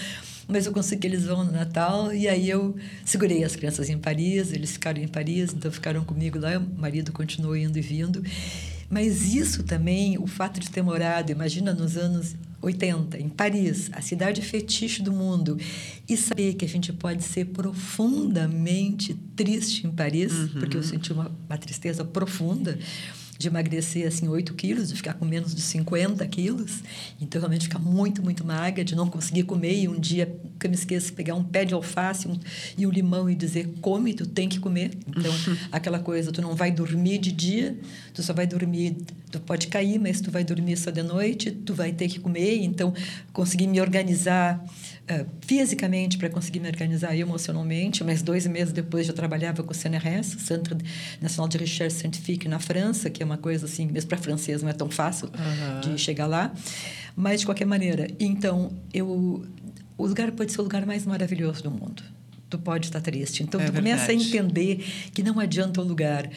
Mas 0.47 0.67
eu 0.67 0.73
consegui 0.73 1.01
que 1.01 1.07
eles 1.09 1.25
vão 1.25 1.45
no 1.45 1.51
Natal 1.51 2.15
e 2.15 2.29
aí 2.29 2.49
eu 2.49 2.77
segurei 3.05 3.43
as 3.43 3.57
crianças 3.57 3.89
em 3.89 3.99
Paris, 3.99 4.53
eles 4.53 4.73
ficaram 4.73 5.01
em 5.01 5.09
Paris, 5.09 5.53
então 5.53 5.71
ficaram 5.71 6.05
comigo 6.05 6.39
lá, 6.39 6.59
o 6.59 6.81
marido 6.81 7.11
continuou 7.11 7.57
indo 7.57 7.77
e 7.79 7.83
vindo. 7.83 8.23
Mas 8.89 9.35
isso 9.35 9.63
também, 9.65 10.19
o 10.19 10.27
fato 10.27 10.61
de 10.61 10.71
ter 10.71 10.83
morado, 10.83 11.33
imagina 11.33 11.73
nos 11.73 11.97
anos 11.97 12.37
80, 12.63 13.19
em 13.19 13.29
Paris, 13.29 13.91
a 13.93 14.01
cidade 14.01 14.41
fetiche 14.41 15.03
do 15.03 15.13
mundo, 15.13 15.59
e 16.09 16.17
saber 16.17 16.55
que 16.55 16.65
a 16.65 16.69
gente 16.69 16.93
pode 16.93 17.25
ser 17.25 17.47
profundamente 17.47 19.15
triste 19.35 19.87
em 19.87 19.91
Paris, 19.91 20.33
uhum. 20.33 20.49
porque 20.61 20.77
eu 20.77 20.83
senti 20.83 21.13
uma, 21.13 21.31
uma 21.49 21.59
tristeza 21.59 22.05
profunda 22.05 22.79
de 23.43 23.49
emagrecer 23.49 24.07
assim 24.07 24.29
8 24.29 24.55
quilos, 24.55 24.89
de 24.89 24.95
ficar 24.95 25.15
com 25.15 25.25
menos 25.25 25.55
de 25.55 25.61
50 25.61 26.27
quilos. 26.29 26.83
Então, 27.21 27.41
realmente 27.41 27.65
ficar 27.65 27.81
muito, 27.81 28.23
muito 28.23 28.45
magra, 28.45 28.85
de 28.85 28.95
não 28.95 29.09
conseguir 29.09 29.43
comer. 29.43 29.83
E 29.83 29.89
um 29.89 29.99
dia, 29.99 30.35
que 30.59 30.67
eu 30.67 30.71
me 30.71 30.77
esqueço, 30.77 31.13
pegar 31.13 31.35
um 31.35 31.43
pé 31.43 31.65
de 31.65 31.75
alface 31.75 32.29
um, 32.29 32.39
e 32.79 32.87
um 32.87 32.91
limão 32.91 33.29
e 33.29 33.35
dizer, 33.35 33.69
come, 33.81 34.15
tu 34.15 34.27
tem 34.27 34.49
que 34.49 34.61
comer. 34.61 34.93
Então, 35.07 35.33
aquela 35.73 35.99
coisa, 35.99 36.31
tu 36.31 36.41
não 36.41 36.55
vai 36.55 36.71
dormir 36.71 37.19
de 37.19 37.33
dia, 37.33 37.77
tu 38.15 38.23
só 38.23 38.33
vai 38.33 38.47
dormir, 38.47 38.97
tu 39.31 39.41
pode 39.41 39.67
cair, 39.67 39.99
mas 39.99 40.21
tu 40.21 40.31
vai 40.31 40.45
dormir 40.45 40.77
só 40.77 40.91
de 40.91 41.03
noite, 41.03 41.51
tu 41.51 41.75
vai 41.75 41.93
ter 41.93 42.09
que 42.09 42.21
comer. 42.21 42.63
Então, 42.63 42.95
conseguir 43.33 43.67
me 43.67 43.81
organizar 43.81 44.65
uh, 45.11 45.27
fisicamente 45.41 46.19
para 46.19 46.29
conseguir 46.29 46.61
me 46.61 46.69
organizar 46.69 47.17
emocionalmente. 47.17 48.05
Mas 48.05 48.23
dois 48.23 48.47
meses 48.47 48.73
depois 48.73 49.07
já 49.07 49.13
trabalhava 49.13 49.63
com 49.63 49.73
o 49.73 49.75
CNRS, 49.75 50.41
Centro 50.41 50.77
Nacional 51.21 51.49
de 51.49 51.59
Recherche 51.59 51.97
Scientifique 51.97 52.49
na 52.49 52.59
França, 52.59 53.11
que 53.11 53.23
é 53.23 53.27
uma 53.27 53.39
coisa 53.39 53.67
assim, 53.67 53.87
mesmo 53.87 54.09
para 54.09 54.19
francês 54.19 54.63
não 54.63 54.69
é 54.69 54.73
tão 54.73 54.91
fácil 54.91 55.29
uhum. 55.29 55.81
de 55.81 55.99
chegar 55.99 56.27
lá. 56.27 56.53
Mas 57.15 57.41
de 57.41 57.47
qualquer 57.47 57.67
maneira, 57.67 58.09
então 58.19 58.73
eu 58.93 59.45
o 59.97 60.07
lugar 60.07 60.33
pode 60.33 60.51
ser 60.51 60.61
o 60.61 60.65
lugar 60.65 60.85
mais 60.85 61.07
maravilhoso 61.07 61.63
do 61.63 61.71
mundo. 61.71 62.03
Tu 62.51 62.59
pode 62.59 62.87
estar 62.87 63.01
triste. 63.01 63.43
Então 63.43 63.61
é 63.61 63.67
tu 63.67 63.73
verdade. 63.73 63.97
começa 63.97 64.11
a 64.11 64.15
entender 64.15 64.85
que 65.15 65.23
não 65.23 65.39
adianta 65.39 65.81
o 65.81 65.85
lugar. 65.85 66.29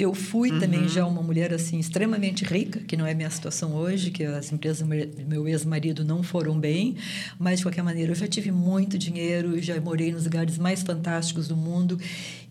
Eu 0.00 0.14
fui 0.14 0.50
uhum. 0.50 0.58
também 0.58 0.88
já 0.88 1.04
uma 1.04 1.22
mulher 1.22 1.52
assim 1.52 1.78
extremamente 1.78 2.42
rica, 2.42 2.80
que 2.80 2.96
não 2.96 3.04
é 3.04 3.12
minha 3.12 3.28
situação 3.28 3.74
hoje, 3.74 4.10
que 4.10 4.24
as 4.24 4.50
empresas 4.50 4.80
do 4.80 5.26
meu 5.28 5.46
ex-marido 5.46 6.02
não 6.02 6.22
foram 6.22 6.58
bem, 6.58 6.96
mas 7.38 7.58
de 7.58 7.66
qualquer 7.66 7.82
maneira 7.84 8.12
eu 8.12 8.16
já 8.16 8.26
tive 8.26 8.50
muito 8.50 8.96
dinheiro, 8.96 9.60
já 9.60 9.78
morei 9.78 10.10
nos 10.10 10.24
lugares 10.24 10.56
mais 10.56 10.80
fantásticos 10.80 11.48
do 11.48 11.54
mundo 11.54 12.00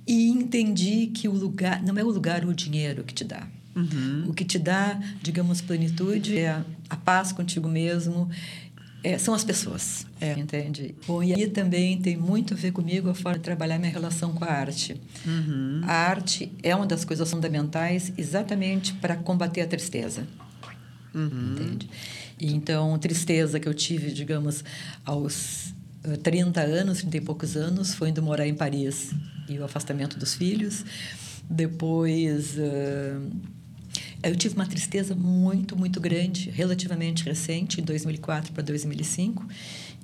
e 0.05 0.29
entendi 0.29 1.07
que 1.07 1.27
o 1.27 1.33
lugar 1.33 1.81
não 1.81 1.97
é 1.97 2.03
o 2.03 2.11
lugar 2.11 2.45
o 2.45 2.53
dinheiro 2.53 3.03
que 3.03 3.15
te 3.15 3.23
dá. 3.23 3.47
Uhum. 3.75 4.25
O 4.27 4.33
que 4.33 4.45
te 4.45 4.59
dá, 4.59 4.99
digamos, 5.19 5.59
plenitude 5.59 6.37
é 6.37 6.49
a, 6.49 6.65
a 6.87 6.97
paz 6.97 7.31
contigo 7.31 7.67
mesmo, 7.67 8.29
é, 9.03 9.17
são 9.17 9.33
as 9.33 9.43
pessoas, 9.43 10.05
é. 10.19 10.33
entende? 10.37 10.93
Bom, 11.07 11.23
e 11.23 11.33
aí 11.33 11.47
também 11.47 11.97
tem 12.01 12.17
muito 12.17 12.53
a 12.53 12.57
ver 12.57 12.71
comigo 12.71 13.09
a 13.09 13.15
forma 13.15 13.37
de 13.37 13.43
trabalhar 13.43 13.79
minha 13.79 13.91
relação 13.91 14.33
com 14.33 14.43
a 14.43 14.49
arte. 14.49 14.99
Uhum. 15.25 15.81
A 15.83 15.93
arte 15.93 16.51
é 16.61 16.75
uma 16.75 16.85
das 16.85 17.05
coisas 17.05 17.29
fundamentais 17.29 18.11
exatamente 18.17 18.93
para 18.95 19.15
combater 19.15 19.61
a 19.61 19.67
tristeza, 19.67 20.27
uhum. 21.13 21.53
entende? 21.53 21.89
E 22.37 22.53
então, 22.53 22.97
tristeza 22.99 23.59
que 23.59 23.69
eu 23.69 23.73
tive, 23.73 24.11
digamos, 24.11 24.63
aos 25.05 25.73
30 26.21 26.59
eh, 26.59 26.79
anos, 26.79 26.99
30 26.99 27.17
e 27.17 27.21
poucos 27.21 27.55
anos, 27.55 27.93
foi 27.93 28.09
indo 28.09 28.21
morar 28.21 28.47
em 28.47 28.55
Paris 28.55 29.11
e 29.47 29.57
o 29.57 29.63
afastamento 29.63 30.19
dos 30.19 30.33
filhos. 30.33 30.83
Depois... 31.49 32.57
Uh, 32.57 33.58
eu 34.21 34.35
tive 34.35 34.55
uma 34.55 34.65
tristeza 34.65 35.15
muito, 35.15 35.77
muito 35.77 35.99
grande, 35.99 36.49
relativamente 36.49 37.23
recente, 37.23 37.79
em 37.79 37.83
2004 37.83 38.51
para 38.51 38.63
2005. 38.63 39.47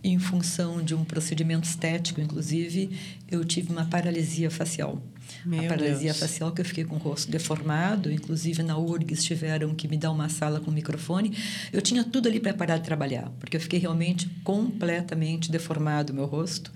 Em 0.04 0.20
função 0.20 0.84
de 0.84 0.94
um 0.94 1.04
procedimento 1.04 1.68
estético, 1.68 2.22
inclusive, 2.22 2.92
eu 3.30 3.44
tive 3.44 3.72
uma 3.72 3.86
paralisia 3.86 4.52
facial. 4.52 5.02
Meu 5.44 5.62
a 5.62 5.68
paralisia 5.68 6.12
Deus. 6.12 6.20
facial 6.20 6.52
que 6.52 6.62
eu 6.62 6.66
fiquei 6.66 6.84
com 6.84 6.96
o 6.96 7.00
rosto 7.00 7.32
deformado, 7.32 8.12
inclusive 8.12 8.62
na 8.62 8.78
URGS 8.78 9.24
tiveram 9.24 9.74
que 9.74 9.88
me 9.88 9.98
dar 9.98 10.12
uma 10.12 10.30
sala 10.30 10.60
com 10.60 10.70
microfone. 10.70 11.36
Eu 11.74 11.82
tinha 11.82 12.04
tudo 12.04 12.30
ali 12.30 12.40
para 12.40 12.54
parar 12.54 12.78
de 12.78 12.84
trabalhar, 12.84 13.32
porque 13.40 13.58
eu 13.58 13.62
fiquei 13.62 13.80
realmente 13.80 14.30
completamente 14.44 15.52
deformado 15.52 16.14
o 16.14 16.16
meu 16.16 16.26
rosto 16.26 16.72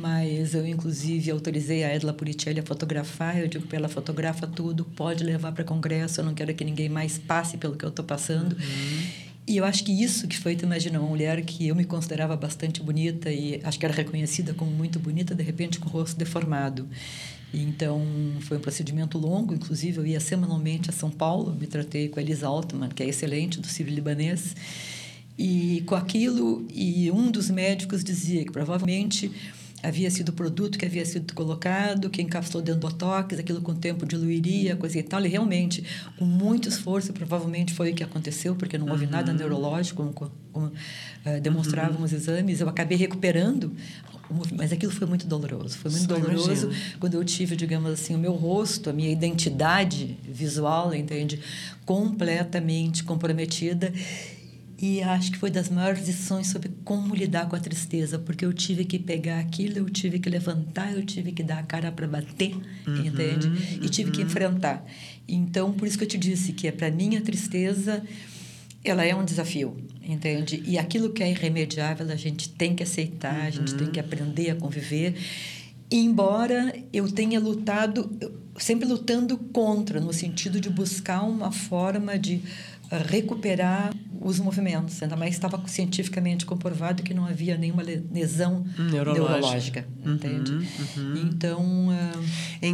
mas 0.00 0.54
eu 0.54 0.66
inclusive 0.66 1.30
autorizei 1.30 1.84
a 1.84 1.94
Edla 1.94 2.12
Puricelli 2.12 2.60
a 2.60 2.62
fotografar. 2.62 3.38
Eu 3.38 3.48
digo 3.48 3.66
para 3.66 3.78
ela 3.78 3.88
fotografa 3.88 4.46
tudo, 4.46 4.84
pode 4.84 5.24
levar 5.24 5.52
para 5.52 5.64
congresso. 5.64 6.20
Eu 6.20 6.24
não 6.24 6.34
quero 6.34 6.54
que 6.54 6.64
ninguém 6.64 6.88
mais 6.88 7.18
passe 7.18 7.56
pelo 7.56 7.76
que 7.76 7.84
eu 7.84 7.90
estou 7.90 8.04
passando. 8.04 8.52
Uhum. 8.52 9.24
E 9.46 9.58
eu 9.58 9.64
acho 9.64 9.84
que 9.84 9.92
isso 9.92 10.26
que 10.26 10.38
foi, 10.38 10.56
tu 10.56 10.64
imagina, 10.64 10.98
uma 10.98 11.08
mulher 11.08 11.42
que 11.42 11.68
eu 11.68 11.74
me 11.74 11.84
considerava 11.84 12.34
bastante 12.34 12.82
bonita 12.82 13.30
e 13.30 13.60
acho 13.62 13.78
que 13.78 13.84
era 13.84 13.94
reconhecida 13.94 14.54
como 14.54 14.70
muito 14.70 14.98
bonita, 14.98 15.34
de 15.34 15.42
repente 15.42 15.78
com 15.78 15.86
o 15.86 15.92
rosto 15.92 16.16
deformado. 16.16 16.88
E 17.52 17.62
então, 17.62 18.02
foi 18.40 18.56
um 18.56 18.60
procedimento 18.60 19.18
longo, 19.18 19.54
inclusive 19.54 19.98
eu 19.98 20.06
ia 20.06 20.18
semanalmente 20.18 20.88
a 20.88 20.92
São 20.92 21.10
Paulo, 21.10 21.54
me 21.54 21.66
tratei 21.66 22.08
com 22.08 22.18
a 22.18 22.22
Elisa 22.22 22.46
Altman, 22.46 22.88
que 22.88 23.02
é 23.02 23.06
excelente, 23.06 23.60
do 23.60 23.66
civil 23.66 23.94
libanês. 23.94 24.56
E 25.38 25.82
com 25.86 25.94
aquilo, 25.94 26.66
e 26.72 27.10
um 27.10 27.30
dos 27.30 27.50
médicos 27.50 28.02
dizia 28.02 28.44
que 28.44 28.50
provavelmente 28.50 29.30
havia 29.84 30.10
sido 30.10 30.30
o 30.30 30.32
produto 30.32 30.78
que 30.78 30.86
havia 30.86 31.04
sido 31.04 31.34
colocado, 31.34 32.08
que 32.08 32.22
encapsulou 32.22 32.64
dentro 32.64 32.80
do 32.80 32.88
botox, 32.88 33.38
aquilo 33.38 33.60
com 33.60 33.72
o 33.72 33.74
tempo 33.74 34.06
diluiria, 34.06 34.74
coisa 34.76 34.98
e 34.98 35.02
tal. 35.02 35.24
E 35.24 35.28
realmente, 35.28 35.84
com 36.18 36.24
muito 36.24 36.68
esforço, 36.68 37.12
provavelmente 37.12 37.74
foi 37.74 37.92
o 37.92 37.94
que 37.94 38.02
aconteceu, 38.02 38.56
porque 38.56 38.78
não 38.78 38.88
houve 38.90 39.04
uhum. 39.04 39.10
nada 39.10 39.32
neurológico, 39.32 40.02
como, 40.02 40.32
como 40.52 40.66
uh, 40.66 41.40
demonstravam 41.42 41.98
uhum. 41.98 42.04
os 42.04 42.12
exames. 42.12 42.60
Eu 42.60 42.68
acabei 42.68 42.96
recuperando, 42.96 43.72
mas 44.56 44.72
aquilo 44.72 44.90
foi 44.90 45.06
muito 45.06 45.26
doloroso. 45.26 45.76
Foi 45.76 45.90
muito 45.90 46.06
Só 46.06 46.18
doloroso 46.18 46.66
imagino. 46.66 46.98
quando 46.98 47.14
eu 47.14 47.24
tive, 47.24 47.54
digamos 47.54 47.90
assim, 47.92 48.14
o 48.14 48.18
meu 48.18 48.32
rosto, 48.32 48.88
a 48.88 48.92
minha 48.92 49.10
identidade 49.10 50.16
visual, 50.22 50.94
entende? 50.94 51.40
Completamente 51.84 53.04
comprometida. 53.04 53.92
E 54.76 55.02
acho 55.02 55.32
que 55.32 55.38
foi 55.38 55.50
das 55.50 55.68
maiores 55.68 56.06
lições 56.06 56.48
sobre 56.48 56.70
como 56.84 57.14
lidar 57.14 57.48
com 57.48 57.54
a 57.54 57.60
tristeza, 57.60 58.18
porque 58.18 58.44
eu 58.44 58.52
tive 58.52 58.84
que 58.84 58.98
pegar 58.98 59.38
aquilo, 59.38 59.78
eu 59.78 59.88
tive 59.88 60.18
que 60.18 60.28
levantar, 60.28 60.92
eu 60.92 61.04
tive 61.04 61.32
que 61.32 61.42
dar 61.42 61.60
a 61.60 61.62
cara 61.62 61.92
para 61.92 62.06
bater, 62.08 62.54
uhum, 62.86 63.06
entende? 63.06 63.78
E 63.80 63.88
tive 63.88 64.10
que 64.10 64.20
uhum. 64.20 64.26
enfrentar. 64.26 64.84
Então, 65.28 65.72
por 65.72 65.86
isso 65.86 65.96
que 65.96 66.04
eu 66.04 66.08
te 66.08 66.18
disse 66.18 66.52
que 66.52 66.66
é 66.66 66.72
para 66.72 66.90
mim 66.90 67.16
a 67.16 67.20
tristeza 67.20 68.02
ela 68.84 69.02
é 69.04 69.14
um 69.14 69.24
desafio, 69.24 69.76
entende? 70.02 70.62
E 70.66 70.76
aquilo 70.76 71.10
que 71.10 71.22
é 71.22 71.30
irremediável 71.30 72.06
a 72.10 72.16
gente 72.16 72.50
tem 72.50 72.74
que 72.74 72.82
aceitar, 72.82 73.40
uhum. 73.40 73.46
a 73.46 73.50
gente 73.50 73.74
tem 73.74 73.86
que 73.86 73.98
uhum. 73.98 74.06
aprender 74.06 74.50
a 74.50 74.54
conviver. 74.56 75.14
embora 75.90 76.74
eu 76.92 77.10
tenha 77.10 77.38
lutado, 77.38 78.10
sempre 78.58 78.86
lutando 78.86 79.38
contra, 79.38 80.00
no 80.00 80.12
sentido 80.12 80.60
de 80.60 80.68
buscar 80.68 81.22
uma 81.22 81.50
forma 81.50 82.18
de 82.18 82.42
recuperar 82.90 83.92
os 84.20 84.38
movimentos. 84.38 85.02
Ainda 85.02 85.16
mais 85.16 85.34
estava 85.34 85.60
cientificamente 85.66 86.46
comprovado 86.46 87.02
que 87.02 87.12
não 87.12 87.26
havia 87.26 87.56
nenhuma 87.56 87.82
lesão 87.82 88.64
neurológica, 88.78 89.12
neurológica 89.12 89.88
uhum, 90.04 90.14
entende? 90.14 90.52
Uhum. 90.52 91.16
Então... 91.28 91.88
Uh... 91.88 92.24
É 92.62 92.68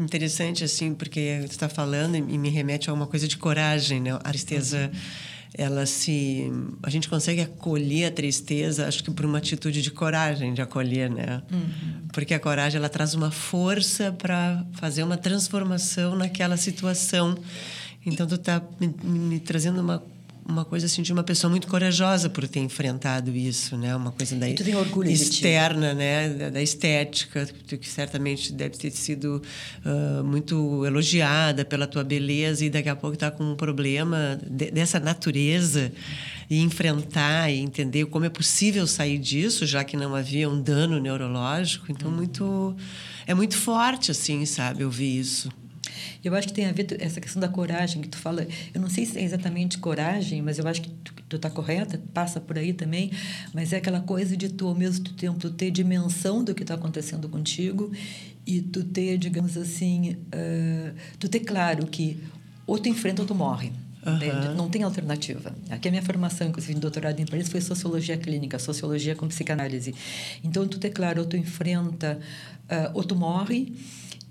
interessante, 0.00 0.62
assim, 0.62 0.94
porque 0.94 1.38
você 1.40 1.46
está 1.46 1.68
falando 1.68 2.16
e 2.16 2.38
me 2.38 2.48
remete 2.48 2.88
a 2.88 2.92
uma 2.92 3.06
coisa 3.06 3.26
de 3.26 3.36
coragem, 3.36 4.00
né? 4.00 4.12
A 4.12 4.30
tristeza... 4.30 4.90
Uhum 4.92 5.36
ela 5.58 5.86
se 5.86 6.52
a 6.82 6.90
gente 6.90 7.08
consegue 7.08 7.40
acolher 7.40 8.06
a 8.06 8.10
tristeza 8.10 8.86
acho 8.86 9.02
que 9.02 9.10
por 9.10 9.24
uma 9.24 9.38
atitude 9.38 9.80
de 9.80 9.90
coragem 9.90 10.52
de 10.52 10.60
acolher 10.60 11.10
né 11.10 11.42
uhum. 11.50 12.08
porque 12.12 12.34
a 12.34 12.40
coragem 12.40 12.78
ela 12.78 12.88
traz 12.88 13.14
uma 13.14 13.30
força 13.30 14.12
para 14.12 14.64
fazer 14.72 15.02
uma 15.02 15.16
transformação 15.16 16.14
naquela 16.14 16.56
situação 16.58 17.36
então 18.06 18.26
tu 18.26 18.36
está 18.36 18.62
me, 18.80 18.94
me, 19.02 19.40
trazendo 19.40 19.80
uma 19.80 20.02
uma 20.48 20.64
coisa 20.64 20.86
assim 20.86 21.02
de 21.02 21.12
uma 21.12 21.24
pessoa 21.24 21.50
muito 21.50 21.66
corajosa 21.66 22.30
por 22.30 22.46
ter 22.46 22.60
enfrentado 22.60 23.34
isso, 23.34 23.76
né? 23.76 23.94
Uma 23.96 24.12
coisa 24.12 24.36
da 24.36 24.48
externa, 24.48 25.92
né? 25.92 26.28
Da, 26.28 26.50
da, 26.50 26.62
estética 26.62 27.46
que 27.46 27.88
certamente 27.88 28.52
deve 28.52 28.76
ter 28.76 28.92
sido 28.92 29.42
uh, 29.84 30.22
muito 30.22 30.86
elogiada 30.86 31.64
pela 31.64 31.86
tua 31.86 32.04
beleza 32.04 32.64
e 32.64 32.70
daqui 32.70 32.88
a 32.88 32.94
pouco 32.94 33.14
está 33.14 33.30
com 33.30 33.42
um 33.42 33.56
problema 33.56 34.38
de, 34.48 34.70
dessa 34.70 35.00
natureza 35.00 35.92
e 36.48 36.62
enfrentar 36.62 37.50
e 37.50 37.58
entender 37.58 38.06
como 38.06 38.24
é 38.24 38.30
possível 38.30 38.86
sair 38.86 39.18
disso, 39.18 39.66
já 39.66 39.82
que 39.82 39.96
não 39.96 40.14
havia 40.14 40.48
um 40.48 40.62
dano 40.62 41.00
neurológico. 41.00 41.90
Então 41.90 42.08
muito 42.08 42.76
é 43.26 43.34
muito 43.34 43.56
forte 43.56 44.12
assim, 44.12 44.46
sabe? 44.46 44.84
Ouvir 44.84 45.18
isso. 45.18 45.50
Eu 46.24 46.34
acho 46.34 46.48
que 46.48 46.54
tem 46.54 46.66
a 46.66 46.72
ver 46.72 46.86
essa 47.00 47.20
questão 47.20 47.40
da 47.40 47.48
coragem 47.48 48.02
que 48.02 48.08
tu 48.08 48.18
fala. 48.18 48.46
Eu 48.74 48.80
não 48.80 48.88
sei 48.88 49.06
se 49.06 49.18
é 49.18 49.22
exatamente 49.22 49.78
coragem, 49.78 50.42
mas 50.42 50.58
eu 50.58 50.66
acho 50.66 50.82
que 50.82 50.90
tu 51.28 51.36
está 51.36 51.50
correta, 51.50 52.00
passa 52.12 52.40
por 52.40 52.58
aí 52.58 52.72
também. 52.72 53.10
Mas 53.52 53.72
é 53.72 53.76
aquela 53.76 54.00
coisa 54.00 54.36
de 54.36 54.48
tu, 54.48 54.68
ao 54.68 54.74
mesmo 54.74 55.08
tempo, 55.10 55.50
ter 55.50 55.70
dimensão 55.70 56.44
do 56.44 56.54
que 56.54 56.62
está 56.62 56.74
acontecendo 56.74 57.28
contigo 57.28 57.92
e 58.46 58.60
tu 58.60 58.84
ter, 58.84 59.18
digamos 59.18 59.56
assim, 59.56 60.12
uh, 60.12 60.94
tu 61.18 61.28
ter 61.28 61.40
claro 61.40 61.86
que 61.86 62.18
ou 62.66 62.78
tu 62.78 62.88
enfrenta 62.88 63.22
ou 63.22 63.28
tu 63.28 63.34
morre. 63.34 63.72
Uhum. 64.06 64.54
Não 64.54 64.70
tem 64.70 64.84
alternativa. 64.84 65.52
Aqui 65.68 65.88
a 65.88 65.90
minha 65.90 66.02
formação, 66.02 66.46
inclusive, 66.46 66.74
em 66.74 66.78
doutorado 66.78 67.18
em 67.18 67.26
Paris, 67.26 67.48
foi 67.48 67.60
sociologia 67.60 68.16
clínica, 68.16 68.56
sociologia 68.56 69.16
com 69.16 69.26
psicanálise. 69.26 69.92
Então, 70.44 70.66
tu 70.66 70.78
ter 70.78 70.90
claro, 70.90 71.22
ou 71.22 71.26
tu 71.26 71.36
enfrenta, 71.36 72.16
uh, 72.70 72.90
ou 72.94 73.02
tu 73.02 73.16
morre, 73.16 73.74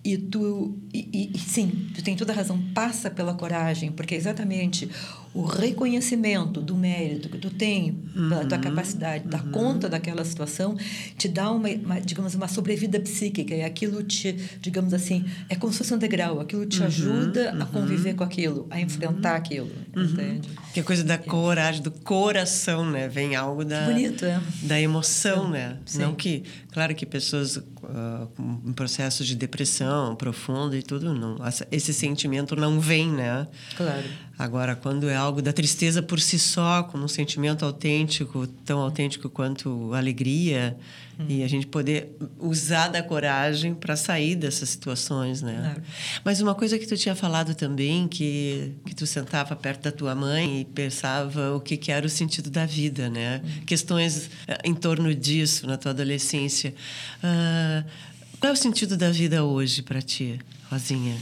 e 0.05 0.17
tu 0.19 0.77
e, 0.93 1.31
e, 1.33 1.39
sim 1.39 1.89
tu 1.95 2.03
tem 2.03 2.15
toda 2.15 2.31
a 2.31 2.35
razão. 2.35 2.61
Passa 2.73 3.09
pela 3.09 3.33
coragem 3.33 3.91
porque 3.91 4.13
é 4.13 4.17
exatamente 4.17 4.87
o 5.35 5.43
reconhecimento 5.43 6.61
do 6.61 6.75
mérito 6.75 7.27
que 7.27 7.37
tu 7.37 7.49
tem 7.49 8.01
uhum, 8.15 8.29
da 8.29 8.45
tua 8.45 8.57
capacidade 8.57 9.25
uhum. 9.25 9.29
dar 9.29 9.43
conta 9.51 9.89
daquela 9.89 10.23
situação 10.23 10.77
te 11.17 11.27
dá 11.27 11.51
uma, 11.51 11.67
uma, 11.67 11.99
digamos 11.99 12.33
uma 12.35 12.47
sobrevida 12.47 13.01
psíquica 13.01 13.53
e 13.53 13.61
aquilo 13.61 14.01
te 14.01 14.31
digamos 14.61 14.93
assim 14.93 15.25
é 15.49 15.55
como 15.55 15.73
se 15.73 15.79
fosse 15.79 15.93
um 15.93 15.97
degrau 15.97 16.39
aquilo 16.39 16.65
te 16.65 16.79
uhum, 16.79 16.87
ajuda 16.87 17.51
a 17.51 17.53
uhum. 17.55 17.65
conviver 17.65 18.13
com 18.13 18.23
aquilo 18.23 18.65
a 18.69 18.79
enfrentar 18.79 19.31
uhum. 19.31 19.37
aquilo 19.37 19.71
uhum. 19.93 20.03
entende 20.03 20.49
que 20.73 20.79
é 20.79 20.83
coisa 20.83 21.03
da 21.03 21.17
coragem 21.17 21.81
do 21.81 21.91
coração 21.91 22.89
né 22.89 23.09
vem 23.09 23.35
algo 23.35 23.65
da 23.65 23.85
bonito 23.85 24.23
é 24.23 24.41
da 24.63 24.79
emoção 24.79 25.49
né 25.49 25.77
sim. 25.85 25.99
não 25.99 26.15
que 26.15 26.43
claro 26.71 26.95
que 26.95 27.05
pessoas 27.05 27.61
uh, 27.85 28.27
com 28.35 28.73
processos 28.73 29.27
de 29.27 29.35
depressão 29.35 30.15
profundo 30.15 30.75
e 30.75 30.81
tudo, 30.81 31.13
não, 31.13 31.37
esse 31.71 31.93
sentimento 31.93 32.55
não 32.55 32.79
vem, 32.79 33.09
né? 33.09 33.47
Claro. 33.75 34.03
Agora, 34.37 34.75
quando 34.75 35.07
é 35.07 35.15
algo 35.15 35.41
da 35.41 35.53
tristeza 35.53 36.03
por 36.03 36.19
si 36.19 36.37
só, 36.37 36.83
como 36.83 37.05
um 37.05 37.07
sentimento 37.07 37.63
autêntico, 37.63 38.45
tão 38.65 38.79
autêntico 38.79 39.29
quanto 39.29 39.93
alegria, 39.93 40.77
hum. 41.17 41.25
e 41.29 41.41
a 41.41 41.47
gente 41.47 41.67
poder 41.67 42.17
usar 42.37 42.89
da 42.89 43.01
coragem 43.01 43.73
para 43.73 43.95
sair 43.95 44.35
dessas 44.35 44.67
situações, 44.69 45.41
né? 45.41 45.57
Claro. 45.61 45.83
Mas 46.25 46.41
uma 46.41 46.53
coisa 46.53 46.77
que 46.77 46.85
tu 46.85 46.97
tinha 46.97 47.15
falado 47.15 47.55
também, 47.55 48.09
que, 48.09 48.73
que 48.85 48.93
tu 48.93 49.07
sentava 49.07 49.55
perto 49.55 49.83
da 49.83 49.91
tua 49.91 50.13
mãe 50.13 50.61
e 50.61 50.65
pensava 50.65 51.55
o 51.55 51.61
que, 51.61 51.77
que 51.77 51.89
era 51.89 52.05
o 52.05 52.09
sentido 52.09 52.49
da 52.49 52.65
vida, 52.65 53.09
né? 53.09 53.41
Hum. 53.41 53.65
Questões 53.65 54.29
eh, 54.49 54.57
em 54.65 54.73
torno 54.73 55.15
disso 55.15 55.65
na 55.65 55.77
tua 55.77 55.91
adolescência. 55.91 56.75
Uh, 57.23 57.89
qual 58.37 58.49
é 58.49 58.53
o 58.53 58.57
sentido 58.57 58.97
da 58.97 59.09
vida 59.11 59.45
hoje 59.45 59.81
para 59.81 60.01
ti, 60.01 60.39
Rosinha? 60.69 61.15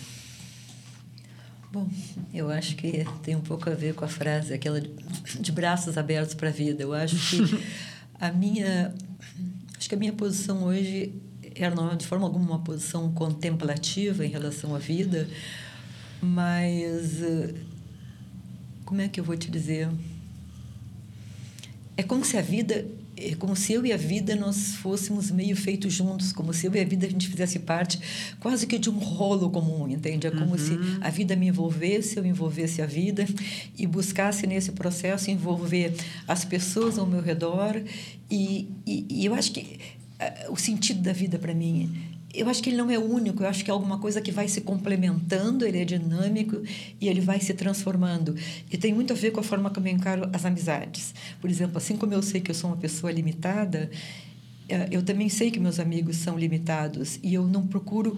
Bom, 1.71 1.89
eu 2.33 2.49
acho 2.49 2.75
que 2.75 3.05
tem 3.21 3.35
um 3.35 3.41
pouco 3.41 3.69
a 3.69 3.73
ver 3.73 3.93
com 3.93 4.03
a 4.03 4.07
frase, 4.07 4.53
aquela 4.53 4.81
de, 4.81 4.89
de 5.39 5.51
braços 5.51 5.97
abertos 5.97 6.33
para 6.33 6.49
a 6.49 6.51
vida. 6.51 6.81
Eu 6.81 6.91
acho 6.91 7.15
que 7.15 7.63
a 8.19 8.31
minha, 8.31 8.93
acho 9.77 9.87
que 9.87 9.93
a 9.93 9.97
minha 9.97 10.13
posição 10.13 10.63
hoje 10.63 11.13
era 11.55 11.75
não 11.75 11.95
de 11.95 12.07
forma 12.07 12.25
alguma 12.25 12.45
uma 12.45 12.59
posição 12.59 13.13
contemplativa 13.13 14.25
em 14.25 14.29
relação 14.29 14.75
à 14.75 14.79
vida, 14.79 15.29
mas 16.19 17.21
como 18.83 19.01
é 19.01 19.07
que 19.07 19.19
eu 19.19 19.23
vou 19.23 19.37
te 19.37 19.51
dizer? 19.51 19.89
É 21.95 22.01
como 22.01 22.25
se 22.25 22.37
a 22.37 22.41
vida 22.41 22.85
é 23.15 23.35
como 23.35 23.55
se 23.55 23.73
eu 23.73 23.85
e 23.85 23.93
a 23.93 23.97
vida 23.97 24.35
nós 24.35 24.75
fôssemos 24.75 25.29
meio 25.29 25.55
feitos 25.55 25.93
juntos, 25.93 26.31
como 26.31 26.53
se 26.53 26.65
eu 26.65 26.75
e 26.75 26.79
a 26.79 26.83
vida 26.83 27.05
a 27.05 27.09
gente 27.09 27.27
fizesse 27.27 27.59
parte 27.59 27.99
quase 28.39 28.65
que 28.65 28.79
de 28.79 28.89
um 28.89 28.97
rolo 28.97 29.49
comum, 29.49 29.87
entende? 29.87 30.27
É 30.27 30.31
como 30.31 30.51
uhum. 30.51 30.57
se 30.57 30.77
a 31.01 31.09
vida 31.09 31.35
me 31.35 31.47
envolvesse, 31.47 32.17
eu 32.17 32.25
envolvesse 32.25 32.81
a 32.81 32.85
vida 32.85 33.25
e 33.77 33.85
buscasse 33.85 34.47
nesse 34.47 34.71
processo 34.71 35.29
envolver 35.29 35.93
as 36.27 36.43
pessoas 36.43 36.97
ao 36.97 37.05
meu 37.05 37.21
redor 37.21 37.81
e, 38.29 38.67
e, 38.85 39.05
e 39.09 39.25
eu 39.25 39.33
acho 39.35 39.51
que 39.51 39.61
uh, 40.19 40.51
o 40.51 40.57
sentido 40.57 41.01
da 41.01 41.13
vida 41.13 41.37
para 41.37 41.53
mim 41.53 42.12
eu 42.33 42.49
acho 42.49 42.63
que 42.63 42.69
ele 42.69 42.77
não 42.77 42.89
é 42.89 42.97
único, 42.97 43.43
eu 43.43 43.47
acho 43.47 43.63
que 43.63 43.69
é 43.69 43.73
alguma 43.73 43.99
coisa 43.99 44.19
que 44.19 44.31
vai 44.31 44.47
se 44.47 44.61
complementando, 44.61 45.65
ele 45.65 45.79
é 45.79 45.85
dinâmico 45.85 46.61
e 46.99 47.07
ele 47.07 47.21
vai 47.21 47.39
se 47.39 47.53
transformando. 47.53 48.35
E 48.71 48.77
tem 48.77 48.93
muito 48.93 49.13
a 49.13 49.15
ver 49.15 49.31
com 49.31 49.39
a 49.39 49.43
forma 49.43 49.69
como 49.69 49.87
eu 49.87 49.93
encaro 49.93 50.27
as 50.33 50.43
amizades. 50.43 51.13
Por 51.39 51.49
exemplo, 51.49 51.77
assim 51.77 51.95
como 51.95 52.13
eu 52.13 52.23
sei 52.23 52.41
que 52.41 52.49
eu 52.49 52.55
sou 52.55 52.71
uma 52.71 52.77
pessoa 52.77 53.11
limitada, 53.11 53.89
eh, 54.67 54.87
eu 54.91 55.03
também 55.03 55.29
sei 55.29 55.51
que 55.51 55.59
meus 55.59 55.79
amigos 55.79 56.17
são 56.17 56.37
limitados 56.37 57.19
e 57.21 57.33
eu 57.35 57.45
não 57.45 57.67
procuro 57.67 58.17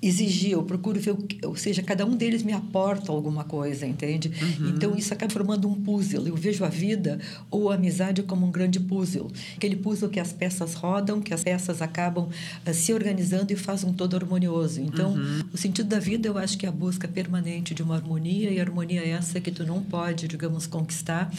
exigir, 0.00 0.52
eu 0.52 0.62
procuro 0.62 1.00
ver, 1.00 1.16
ou 1.44 1.56
seja, 1.56 1.82
cada 1.82 2.06
um 2.06 2.16
deles 2.16 2.42
me 2.42 2.52
aporta 2.52 3.10
alguma 3.10 3.42
coisa, 3.44 3.84
entende? 3.84 4.32
Uhum. 4.40 4.68
Então 4.70 4.96
isso 4.96 5.12
acaba 5.12 5.32
formando 5.32 5.68
um 5.68 5.74
puzzle. 5.74 6.26
Eu 6.26 6.36
vejo 6.36 6.64
a 6.64 6.68
vida 6.68 7.18
ou 7.50 7.70
a 7.70 7.74
amizade 7.74 8.22
como 8.22 8.46
um 8.46 8.50
grande 8.50 8.78
puzzle. 8.78 9.30
Aquele 9.56 9.76
puzzle 9.76 10.08
que 10.08 10.20
as 10.20 10.32
peças 10.32 10.74
rodam, 10.74 11.20
que 11.20 11.34
as 11.34 11.42
peças 11.42 11.82
acabam 11.82 12.28
uh, 12.28 12.74
se 12.74 12.92
organizando 12.94 13.52
e 13.52 13.56
faz 13.56 13.82
um 13.82 13.92
todo 13.92 14.14
harmonioso. 14.14 14.80
Então, 14.80 15.14
uhum. 15.14 15.42
o 15.52 15.56
sentido 15.56 15.88
da 15.88 15.98
vida 15.98 16.28
eu 16.28 16.38
acho 16.38 16.56
que 16.56 16.64
é 16.64 16.68
a 16.68 16.72
busca 16.72 17.08
permanente 17.08 17.74
de 17.74 17.82
uma 17.82 17.96
harmonia 17.96 18.50
e 18.50 18.60
a 18.60 18.62
harmonia 18.62 19.02
é 19.02 19.10
essa 19.10 19.40
que 19.40 19.50
tu 19.50 19.66
não 19.66 19.82
pode, 19.82 20.28
digamos, 20.28 20.66
conquistar 20.66 21.32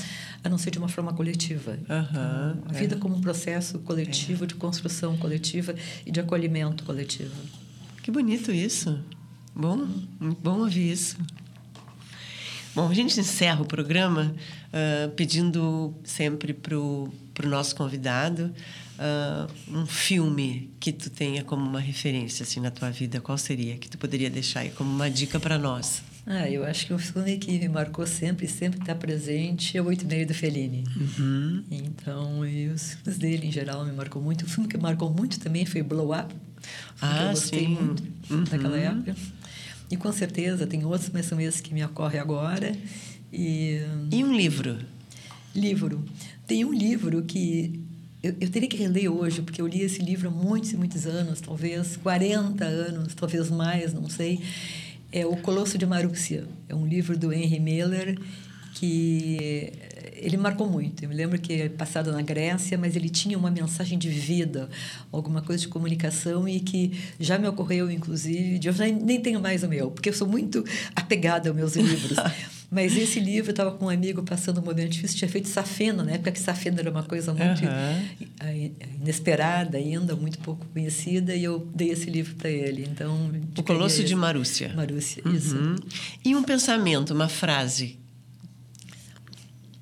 a 0.43 0.50
não 0.50 0.58
ser 0.58 0.72
de 0.72 0.80
uma 0.80 0.89
forma 0.89 1.13
coletiva. 1.13 1.78
Uhum. 1.89 2.62
a 2.67 2.74
vida 2.74 2.95
é. 2.95 3.00
como 3.00 3.15
um 3.15 3.22
processo 3.22 3.80
coletivo 3.80 4.43
é. 4.43 4.48
de 4.48 4.56
construção 4.56 5.15
coletiva 5.17 5.74
e 6.06 6.12
de 6.12 6.19
acolhimento 6.19 6.84
coletivo. 6.84 7.32
Que 8.01 8.12
bonito 8.12 8.51
isso. 8.51 8.99
Bom, 9.55 9.88
bom 10.41 10.59
ouvir 10.59 10.91
isso. 10.91 11.17
Bom, 12.73 12.88
a 12.88 12.93
gente 12.93 13.19
encerra 13.19 13.62
o 13.62 13.65
programa 13.65 14.33
uh, 14.67 15.12
pedindo 15.12 15.93
sempre 16.03 16.53
para 16.53 16.77
o 16.77 17.12
nosso 17.43 17.75
convidado 17.75 18.53
uh, 18.99 19.77
um 19.77 19.85
filme 19.85 20.69
que 20.79 20.91
tu 20.91 21.09
tenha 21.09 21.43
como 21.43 21.65
uma 21.65 21.79
referência 21.79 22.43
assim 22.43 22.59
na 22.59 22.69
tua 22.69 22.91
vida. 22.91 23.19
Qual 23.19 23.38
seria? 23.38 23.77
Que 23.77 23.89
tu 23.89 23.97
poderia 23.97 24.29
deixar 24.29 24.62
aí 24.62 24.69
como 24.69 24.89
uma 24.89 25.09
dica 25.09 25.39
para 25.39 25.57
nós? 25.57 26.03
Ah, 26.25 26.49
eu 26.49 26.63
acho 26.63 26.85
que 26.85 26.93
um 26.93 26.99
filme 26.99 27.38
que 27.38 27.57
me 27.57 27.67
marcou 27.67 28.05
sempre 28.05 28.45
e 28.45 28.49
sempre 28.49 28.79
está 28.79 28.93
presente 28.93 29.75
é 29.75 29.81
o 29.81 29.85
Oito 29.85 30.05
Meio 30.05 30.27
do 30.27 30.33
Fellini. 30.33 30.83
Uhum. 30.95 31.63
Então, 31.71 32.45
e 32.45 32.67
os 32.67 32.93
filmes 32.93 33.17
dele, 33.17 33.47
em 33.47 33.51
geral, 33.51 33.83
me 33.83 33.91
marcou 33.91 34.21
muito. 34.21 34.45
O 34.45 34.49
filme 34.49 34.69
que 34.69 34.77
marcou 34.77 35.09
muito 35.09 35.39
também 35.39 35.65
foi 35.65 35.81
Blow 35.81 36.15
Up. 36.15 36.33
Ah, 37.02 37.24
eu 37.24 37.30
gostei 37.30 37.60
sim. 37.60 37.67
muito 37.67 38.04
uhum. 38.30 38.43
daquela 38.43 38.78
época. 38.78 39.15
E 39.91 39.98
com 39.98 40.12
certeza 40.12 40.67
tem 40.67 40.86
outros, 40.86 41.10
mas 41.12 41.26
são 41.26 41.39
esses 41.39 41.62
que 41.62 41.74
me 41.74 41.84
ocorrem 41.84 42.19
agora. 42.19 42.76
E, 43.32 43.82
e 44.12 44.24
um 44.24 44.36
livro? 44.36 44.78
Livro. 45.56 46.04
Tem 46.45 46.63
um 46.63 46.74
livro 46.74 47.24
que 47.24 47.80
eu, 48.22 48.36
eu, 48.39 48.50
teria 48.50 48.67
que 48.67 48.78
reler 48.78 49.12
hoje, 49.12 49.41
porque 49.41 49.62
eu 49.62 49.67
li 49.67 49.82
esse 49.82 50.02
livro 50.02 50.28
há 50.28 50.32
muitos 50.32 50.72
e 50.72 50.78
muitos 50.78 51.06
anos, 51.06 51.41
talvez 51.41 51.98
40 51.98 52.63
anos, 52.65 53.15
talvez 53.15 53.50
mais, 53.50 53.93
não 53.93 54.10
sei 54.10 54.41
é 55.12 55.26
O 55.26 55.36
Colosso 55.38 55.78
de 55.78 55.86
Marúcia. 55.86 56.45
É 56.67 56.76
um 56.76 56.86
livro 56.86 57.17
do 57.17 57.34
Henry 57.34 57.60
Miller 57.60 58.17
que 58.76 59.74
ele 60.21 60.38
marcou 60.38 60.69
muito. 60.69 61.03
Eu 61.03 61.10
me 61.10 61.15
lembro 61.15 61.39
que 61.39 61.53
é 61.53 61.69
passado 61.69 62.12
na 62.12 62.21
Grécia, 62.21 62.77
mas 62.77 62.95
ele 62.95 63.10
tinha 63.10 63.38
uma 63.38 63.51
mensagem 63.51 63.97
de 63.97 64.10
vida, 64.10 64.69
alguma 65.12 65.41
coisa 65.41 65.62
de 65.62 65.67
comunicação 65.67 66.47
e 66.47 66.60
que 66.60 66.99
já 67.19 67.38
me 67.38 67.47
ocorreu, 67.47 67.89
inclusive, 67.89 68.60
de 68.60 68.67
eu 68.67 68.73
nem 69.01 69.19
tenho 69.19 69.39
mais 69.39 69.63
o 69.63 69.67
meu, 69.67 69.91
porque 69.91 70.10
eu 70.10 70.13
sou 70.13 70.27
muito 70.27 70.63
apegada 70.95 71.49
aos 71.49 71.55
meus 71.55 71.75
livros. 71.75 72.17
Mas 72.71 72.95
esse 72.95 73.19
livro, 73.19 73.49
eu 73.49 73.51
estava 73.51 73.71
com 73.71 73.86
um 73.86 73.89
amigo 73.89 74.21
passando 74.21 74.60
um 74.60 74.63
momento 74.63 74.91
difícil, 74.91 75.17
tinha 75.17 75.29
feito 75.29 75.47
Safena, 75.47 76.03
na 76.03 76.12
época 76.12 76.32
que 76.32 76.39
Safena 76.39 76.79
era 76.79 76.91
uma 76.91 77.01
coisa 77.01 77.34
muito 77.34 77.63
uhum. 77.65 78.71
inesperada 79.01 79.77
ainda, 79.77 80.15
muito 80.15 80.38
pouco 80.39 80.63
conhecida, 80.67 81.34
e 81.34 81.43
eu 81.43 81.67
dei 81.73 81.89
esse 81.89 82.12
livro 82.12 82.36
para 82.36 82.49
ele. 82.49 82.88
Então, 82.89 83.32
o 83.58 83.63
Colosso 83.63 84.03
de 84.03 84.15
Marúcia. 84.15 84.71
Marúcia, 84.75 85.23
uhum. 85.25 85.34
isso. 85.34 85.75
E 86.23 86.36
um 86.36 86.43
pensamento, 86.43 87.12
uma 87.12 87.27
frase? 87.27 87.98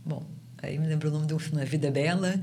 Bom, 0.08 0.26
aí 0.60 0.80
me 0.80 0.88
lembro 0.88 1.10
o 1.10 1.12
nome 1.12 1.28
do 1.28 1.38
filme 1.38 1.62
A 1.62 1.66
Vida 1.66 1.90
é 1.90 1.92
Bela. 1.92 2.40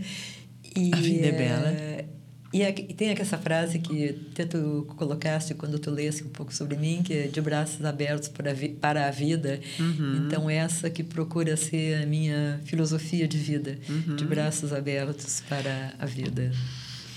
E, 0.77 0.92
a 0.92 0.96
Vida 0.96 1.27
é 1.29 1.33
Bela. 1.33 1.68
É, 1.68 2.05
e, 2.53 2.62
e 2.62 2.94
tem 2.94 3.09
essa 3.09 3.38
frase 3.38 3.79
que 3.79 4.12
tu 4.50 4.87
colocaste 4.98 5.55
quando 5.55 5.79
tu 5.79 5.90
lesse 5.90 6.22
um 6.22 6.29
pouco 6.29 6.55
sobre 6.55 6.77
mim, 6.77 7.03
que 7.03 7.14
é 7.14 7.27
de 7.27 7.40
braços 7.40 7.83
abertos 7.83 8.29
para 8.29 8.53
a, 8.53 8.55
para 8.79 9.09
a 9.09 9.11
vida. 9.11 9.59
Uhum. 9.81 10.27
Então, 10.27 10.50
essa 10.50 10.90
que 10.90 11.03
procura 11.03 11.57
ser 11.57 12.03
a 12.03 12.07
minha 12.07 12.61
filosofia 12.66 13.27
de 13.27 13.38
vida, 13.38 13.79
uhum. 13.88 14.14
de 14.14 14.27
braços 14.27 14.74
abertos 14.74 15.42
para 15.48 15.94
a 15.98 16.05
vida. 16.05 16.53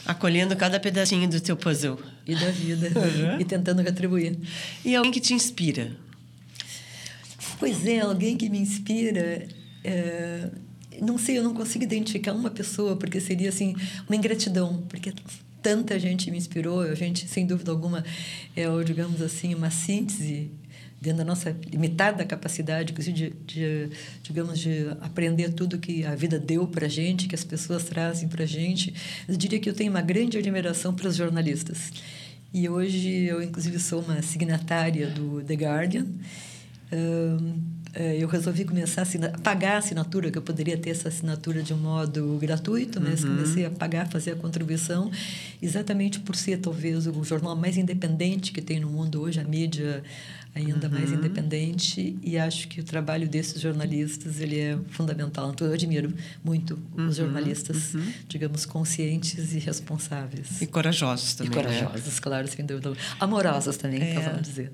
Acolhendo 0.06 0.56
cada 0.56 0.80
pedacinho 0.80 1.30
do 1.30 1.42
teu 1.42 1.58
puzzle. 1.58 2.00
E 2.26 2.34
da 2.34 2.50
vida. 2.52 2.88
Uhum. 2.88 3.42
E 3.42 3.44
tentando 3.44 3.82
retribuir. 3.82 4.38
E 4.86 4.96
alguém 4.96 5.12
que 5.12 5.20
te 5.20 5.34
inspira? 5.34 5.92
Pois 7.60 7.86
é, 7.86 8.00
alguém 8.00 8.38
que 8.38 8.50
me 8.50 8.60
inspira. 8.60 9.46
É 9.84 10.50
não 11.02 11.18
sei, 11.18 11.38
eu 11.38 11.44
não 11.44 11.54
consigo 11.54 11.84
identificar 11.84 12.34
uma 12.34 12.50
pessoa, 12.50 12.96
porque 12.96 13.20
seria 13.20 13.50
assim 13.50 13.76
uma 14.08 14.16
ingratidão, 14.16 14.84
porque 14.90 15.13
tanta 15.62 16.00
gente 16.00 16.32
me 16.32 16.38
inspirou, 16.38 16.82
a 16.82 16.96
gente, 16.96 17.28
sem 17.28 17.46
dúvida 17.46 17.72
alguma, 17.72 18.04
é, 18.56 18.66
digamos 18.84 19.22
assim, 19.22 19.54
uma 19.54 19.70
síntese 19.70 20.52
dentro 21.00 21.20
da 21.20 21.26
nossa 21.26 21.56
limitada 21.70 22.26
capacidade, 22.26 22.92
de, 22.94 23.30
de, 23.46 23.90
digamos, 24.24 24.60
de 24.60 24.88
aprender 25.02 25.54
tudo 25.54 25.78
que 25.78 26.04
a 26.04 26.16
vida 26.16 26.40
deu 26.40 26.66
para 26.68 26.88
gente, 26.88 27.28
que 27.28 27.36
as 27.36 27.44
pessoas 27.44 27.84
trazem 27.84 28.28
para 28.28 28.46
gente. 28.46 28.94
Eu 29.28 29.38
diria 29.38 29.60
que 29.60 29.70
eu 29.70 29.74
tenho 29.74 29.92
uma 29.92 30.02
grande 30.02 30.38
admiração 30.38 30.94
para 30.94 31.08
os 31.08 31.16
jornalistas. 31.16 31.92
E 32.52 32.68
hoje 32.68 33.26
eu, 33.26 33.42
inclusive, 33.44 33.78
sou 33.78 34.02
uma 34.02 34.22
signatária 34.24 35.08
do 35.08 35.44
The 35.44 35.54
Guardian. 35.54 36.08
Um, 36.92 37.77
eu 37.95 38.28
resolvi 38.28 38.63
começar 38.65 39.02
a 39.04 39.39
pagar 39.39 39.76
a 39.76 39.78
assinatura, 39.78 40.30
que 40.30 40.38
eu 40.38 40.41
poderia 40.41 40.78
ter 40.78 40.91
essa 40.91 41.08
assinatura 41.08 41.63
de 41.63 41.73
um 41.73 41.78
modo 41.78 42.38
gratuito, 42.39 43.02
mas 43.02 43.23
uhum. 43.23 43.36
comecei 43.36 43.65
a 43.65 43.71
pagar, 43.71 44.08
fazer 44.08 44.32
a 44.32 44.36
contribuição, 44.36 45.10
exatamente 45.62 46.19
por 46.19 46.36
ser 46.36 46.58
talvez 46.58 47.08
o 47.08 47.23
jornal 47.23 47.56
mais 47.56 47.78
independente 47.78 48.52
que 48.52 48.62
tem 48.62 48.80
no 48.80 48.89
mundo 48.89 49.21
hoje, 49.21 49.39
a 49.39 49.43
mídia 49.43 50.04
ainda 50.58 50.88
uhum. 50.88 50.93
mais 50.93 51.12
independente, 51.12 52.17
e 52.21 52.38
acho 52.38 52.67
que 52.67 52.82
o 52.82 52.84
trabalho 52.84 53.28
desses 53.28 53.62
jornalistas 53.62 54.39
ele 54.39 54.60
é 54.60 54.78
fundamental. 54.89 55.52
Então, 55.52 55.67
eu 55.67 55.73
admiro 55.73 56.13
muito 56.43 56.80
uhum. 56.97 57.08
os 57.08 57.15
jornalistas, 57.15 57.93
uhum. 57.93 58.12
digamos, 58.28 58.65
conscientes 58.65 59.54
e 59.54 59.60
responsáveis. 59.60 60.62
E 60.62 60.65
corajosos 60.65 61.36
também. 61.36 61.52
E 61.52 61.56
corajosos, 61.56 62.06
né? 62.06 62.21
claro, 62.21 62.47
sem 62.47 62.65
dúvida. 62.65 62.93
Amorosos 63.19 63.78
também, 63.78 64.02
é. 64.02 64.19
vamos 64.19 64.41
dizer. 64.41 64.71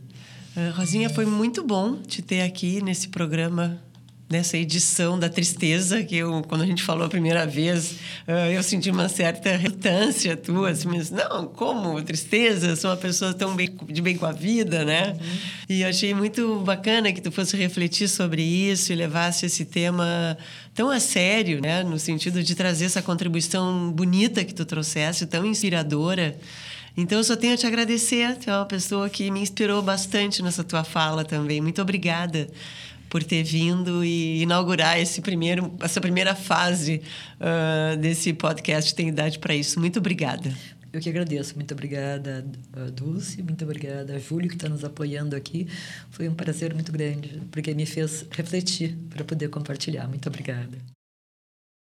Uh, 0.56 0.72
Rosinha, 0.78 1.10
foi 1.10 1.26
muito 1.26 1.64
bom 1.64 1.96
te 1.96 2.22
ter 2.22 2.42
aqui 2.42 2.80
nesse 2.80 3.08
programa, 3.08 3.82
nessa 4.30 4.56
edição 4.56 5.18
da 5.18 5.28
tristeza, 5.28 6.04
que 6.04 6.18
eu, 6.18 6.44
quando 6.48 6.62
a 6.62 6.66
gente 6.68 6.84
falou 6.84 7.08
a 7.08 7.10
primeira 7.10 7.48
vez, 7.48 7.94
uh, 8.28 8.52
eu 8.54 8.62
senti 8.62 8.92
uma 8.92 9.10
certa 9.10 9.58
relutância 9.58 10.38
tua, 10.38 10.70
assim, 10.70 10.90
mas 10.90 11.10
não, 11.10 11.48
como 11.48 12.00
tristeza? 12.04 12.76
Sou 12.76 12.92
uma 12.92 12.98
pessoa 12.98 13.34
tão 13.34 13.56
bem, 13.56 13.76
de 13.88 14.00
bem 14.00 14.16
com 14.16 14.28
a 14.28 14.32
vida, 14.32 14.86
né? 14.86 15.18
Uhum. 15.20 15.38
E 15.70 15.84
achei 15.84 16.14
muito 16.14 16.60
bacana 16.60 17.12
que 17.12 17.20
tu 17.20 17.32
fosse 17.32 17.58
refletir 17.58 18.08
sobre 18.08 18.44
isso 18.44 18.94
e 18.94 18.96
levasse 18.96 19.48
esse 19.48 19.66
tema 19.66 20.38
tão 20.76 20.92
a 20.92 21.00
sério, 21.00 21.62
né? 21.62 21.82
No 21.82 21.98
sentido 21.98 22.44
de 22.44 22.54
trazer 22.54 22.86
essa 22.86 23.02
contribuição 23.02 23.92
bonita 23.92 24.46
que 24.46 24.54
tu 24.54 24.66
trouxesse, 24.66 25.26
tão 25.26 25.48
inspiradora. 25.48 26.38
Então, 26.96 27.18
eu 27.18 27.24
só 27.24 27.36
tenho 27.36 27.54
a 27.54 27.58
te 27.58 27.66
agradecer. 27.66 28.38
Tu 28.38 28.50
é 28.50 28.56
uma 28.56 28.66
pessoa 28.66 29.10
que 29.10 29.30
me 29.32 29.42
inspirou 29.42 29.82
bastante 29.82 30.44
nessa 30.44 30.64
tua 30.64 30.84
fala 30.84 31.26
também. 31.26 31.60
Muito 31.60 31.82
obrigada 31.82 32.48
por 33.10 33.24
ter 33.24 33.44
vindo 33.44 34.04
e 34.04 34.42
inaugurar 34.42 35.00
esse 35.00 35.22
primeiro, 35.22 35.72
essa 35.80 36.02
primeira 36.02 36.34
fase 36.34 37.00
uh, 37.40 37.96
desse 37.98 38.34
podcast 38.34 38.94
Tem 38.96 39.10
Idade 39.10 39.38
para 39.38 39.54
Isso. 39.54 39.80
Muito 39.80 40.00
obrigada. 40.00 40.52
Eu 40.92 41.00
que 41.00 41.10
agradeço. 41.10 41.56
Muito 41.56 41.74
obrigada, 41.74 42.46
Dulce. 42.94 43.42
Muito 43.42 43.64
obrigada, 43.64 44.20
Júlio, 44.20 44.48
que 44.48 44.56
está 44.56 44.70
nos 44.70 44.84
apoiando 44.84 45.36
aqui. 45.36 45.68
Foi 46.12 46.30
um 46.30 46.36
prazer 46.36 46.74
muito 46.74 46.92
grande, 46.92 47.42
porque 47.52 47.74
me 47.74 47.86
fez 47.86 48.26
refletir 48.32 48.96
para 49.10 49.24
poder 49.24 49.50
compartilhar. 49.50 50.08
Muito 50.08 50.28
obrigada. 50.28 50.78